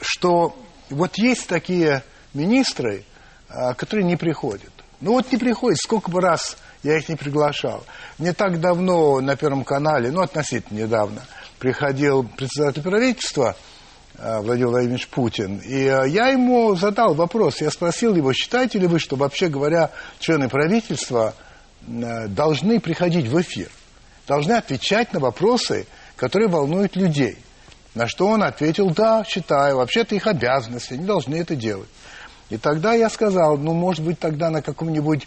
что 0.00 0.56
вот 0.88 1.18
есть 1.18 1.48
такие 1.48 2.04
министры, 2.32 3.04
а, 3.48 3.74
которые 3.74 4.06
не 4.06 4.16
приходят. 4.16 4.72
Ну, 5.00 5.14
вот 5.14 5.32
не 5.32 5.38
приходят, 5.38 5.80
сколько 5.80 6.12
бы 6.12 6.20
раз 6.20 6.56
я 6.84 6.96
их 6.96 7.08
не 7.08 7.16
приглашал. 7.16 7.84
Не 8.18 8.32
так 8.32 8.60
давно 8.60 9.20
на 9.20 9.34
Первом 9.34 9.64
канале, 9.64 10.12
ну, 10.12 10.20
относительно 10.20 10.78
недавно, 10.78 11.24
приходил 11.58 12.22
председатель 12.22 12.82
правительства– 12.82 13.56
Э, 13.66 13.71
Владимир 14.18 14.68
Владимирович 14.68 15.08
Путин. 15.08 15.58
И 15.58 15.84
э, 15.84 16.08
я 16.08 16.28
ему 16.28 16.74
задал 16.76 17.14
вопрос, 17.14 17.60
я 17.60 17.70
спросил 17.70 18.14
его, 18.14 18.32
считаете 18.32 18.78
ли 18.78 18.86
вы, 18.86 18.98
что 18.98 19.16
вообще 19.16 19.48
говоря, 19.48 19.90
члены 20.20 20.48
правительства 20.48 21.34
э, 21.86 22.28
должны 22.28 22.78
приходить 22.78 23.26
в 23.26 23.40
эфир, 23.40 23.70
должны 24.28 24.52
отвечать 24.52 25.12
на 25.12 25.20
вопросы, 25.20 25.86
которые 26.16 26.48
волнуют 26.48 26.94
людей. 26.94 27.38
На 27.94 28.06
что 28.06 28.28
он 28.28 28.42
ответил, 28.42 28.90
да, 28.90 29.24
считаю, 29.24 29.76
вообще-то 29.76 30.14
их 30.14 30.26
обязанность, 30.26 30.92
они 30.92 31.04
должны 31.04 31.36
это 31.36 31.56
делать. 31.56 31.88
И 32.48 32.58
тогда 32.58 32.94
я 32.94 33.08
сказал, 33.10 33.56
ну, 33.56 33.72
может 33.72 34.04
быть, 34.04 34.18
тогда 34.18 34.50
на 34.50 34.62
каком-нибудь 34.62 35.26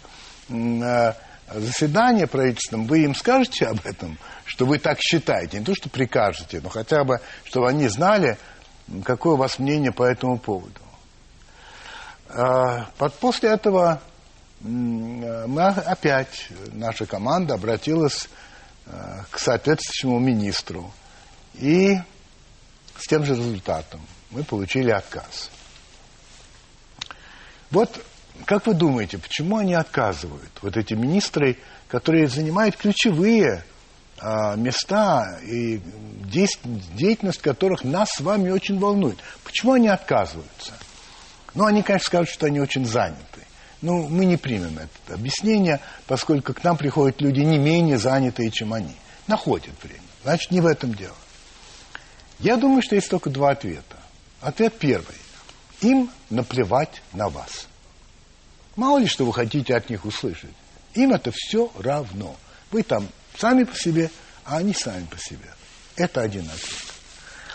заседании 1.54 2.24
правительственном 2.24 2.86
вы 2.86 3.04
им 3.04 3.14
скажете 3.14 3.66
об 3.66 3.84
этом, 3.84 4.18
что 4.44 4.66
вы 4.66 4.78
так 4.78 4.98
считаете, 5.00 5.58
не 5.58 5.64
то, 5.64 5.74
что 5.74 5.88
прикажете, 5.88 6.60
но 6.60 6.68
хотя 6.68 7.04
бы, 7.04 7.20
чтобы 7.44 7.68
они 7.68 7.88
знали, 7.88 8.36
Какое 9.04 9.34
у 9.34 9.36
вас 9.36 9.58
мнение 9.58 9.92
по 9.92 10.04
этому 10.04 10.38
поводу? 10.38 10.80
А, 12.28 12.88
после 13.20 13.50
этого 13.50 14.00
мы 14.60 15.68
опять, 15.68 16.48
наша 16.72 17.06
команда 17.06 17.54
обратилась 17.54 18.28
а, 18.86 19.24
к 19.30 19.38
соответствующему 19.38 20.18
министру. 20.18 20.92
И 21.54 21.96
с 22.98 23.06
тем 23.08 23.24
же 23.24 23.34
результатом 23.34 24.00
мы 24.30 24.44
получили 24.44 24.90
отказ. 24.90 25.50
Вот 27.70 28.04
как 28.44 28.66
вы 28.66 28.74
думаете, 28.74 29.18
почему 29.18 29.56
они 29.56 29.74
отказывают? 29.74 30.50
Вот 30.62 30.76
эти 30.76 30.94
министры, 30.94 31.58
которые 31.88 32.28
занимают 32.28 32.76
ключевые 32.76 33.64
места 34.22 35.38
и 35.42 35.80
деятельность 36.94 37.42
которых 37.42 37.84
нас 37.84 38.10
с 38.10 38.20
вами 38.20 38.50
очень 38.50 38.78
волнует. 38.78 39.18
Почему 39.44 39.72
они 39.72 39.88
отказываются? 39.88 40.72
Ну, 41.54 41.64
они, 41.64 41.82
конечно, 41.82 42.06
скажут, 42.06 42.32
что 42.32 42.46
они 42.46 42.60
очень 42.60 42.86
заняты. 42.86 43.22
Ну, 43.82 44.08
мы 44.08 44.24
не 44.24 44.36
примем 44.36 44.78
это 44.78 45.14
объяснение, 45.14 45.80
поскольку 46.06 46.54
к 46.54 46.64
нам 46.64 46.76
приходят 46.76 47.20
люди 47.20 47.40
не 47.40 47.58
менее 47.58 47.98
занятые, 47.98 48.50
чем 48.50 48.72
они. 48.72 48.94
Находят 49.26 49.74
время. 49.82 50.00
Значит, 50.22 50.50
не 50.50 50.60
в 50.60 50.66
этом 50.66 50.94
дело. 50.94 51.14
Я 52.38 52.56
думаю, 52.56 52.82
что 52.82 52.94
есть 52.94 53.08
только 53.08 53.30
два 53.30 53.50
ответа. 53.50 53.96
Ответ 54.40 54.78
первый. 54.78 55.16
Им 55.82 56.10
наплевать 56.30 57.02
на 57.12 57.28
вас. 57.28 57.66
Мало 58.76 58.98
ли, 58.98 59.06
что 59.06 59.24
вы 59.24 59.32
хотите 59.32 59.74
от 59.74 59.88
них 59.88 60.04
услышать. 60.04 60.54
Им 60.94 61.12
это 61.12 61.30
все 61.34 61.70
равно. 61.78 62.36
Вы 62.70 62.82
там 62.82 63.08
сами 63.38 63.64
по 63.64 63.76
себе, 63.76 64.10
а 64.44 64.58
они 64.58 64.74
сами 64.74 65.04
по 65.04 65.18
себе. 65.18 65.50
Это 65.96 66.20
один 66.20 66.44
ответ. 66.44 66.82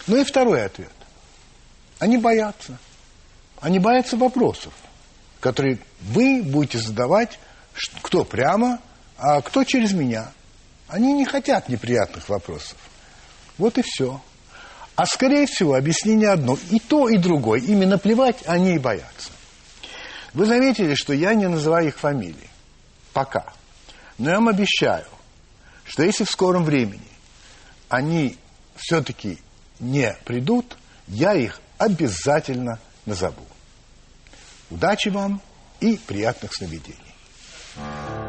Ну 0.08 0.18
и 0.18 0.24
второй 0.24 0.66
ответ. 0.66 0.92
Они 2.00 2.18
боятся. 2.18 2.78
Они 3.60 3.78
боятся 3.78 4.18
вопросов, 4.18 4.74
которые 5.40 5.78
вы 6.02 6.42
будете 6.44 6.80
задавать, 6.80 7.40
кто 8.02 8.26
прямо, 8.26 8.80
а 9.18 9.42
кто 9.42 9.64
через 9.64 9.94
меня. 9.94 10.32
Они 10.88 11.14
не 11.14 11.26
хотят 11.26 11.70
неприятных 11.70 12.28
вопросов. 12.28 12.76
Вот 13.58 13.78
и 13.78 13.84
все. 13.84 14.20
А 14.96 15.06
скорее 15.06 15.46
всего, 15.46 15.76
объяснение 15.76 16.30
одно. 16.30 16.58
И 16.70 16.80
то, 16.80 17.08
и 17.08 17.18
другое. 17.18 17.62
Именно 17.62 17.98
плевать 17.98 18.40
они 18.46 18.76
и 18.76 18.80
боятся. 18.80 19.32
Вы 20.34 20.46
заметили, 20.46 20.96
что 20.96 21.14
я 21.14 21.34
не 21.34 21.48
называю 21.48 21.88
их 21.88 21.98
фамилии. 21.98 22.50
Пока. 23.14 23.54
Но 24.18 24.30
я 24.30 24.36
вам 24.38 24.50
обещаю, 24.50 25.06
что 25.92 26.04
если 26.04 26.24
в 26.24 26.32
скором 26.32 26.64
времени 26.64 27.02
они 27.90 28.38
все-таки 28.78 29.40
не 29.82 30.16
придут, 30.24 30.78
я 31.10 31.34
их 31.34 31.60
обязательно 31.78 32.80
назову. 33.06 33.46
Удачи 34.70 35.10
вам 35.10 35.42
и 35.82 35.98
приятных 35.98 36.54
сновидений. 36.56 38.21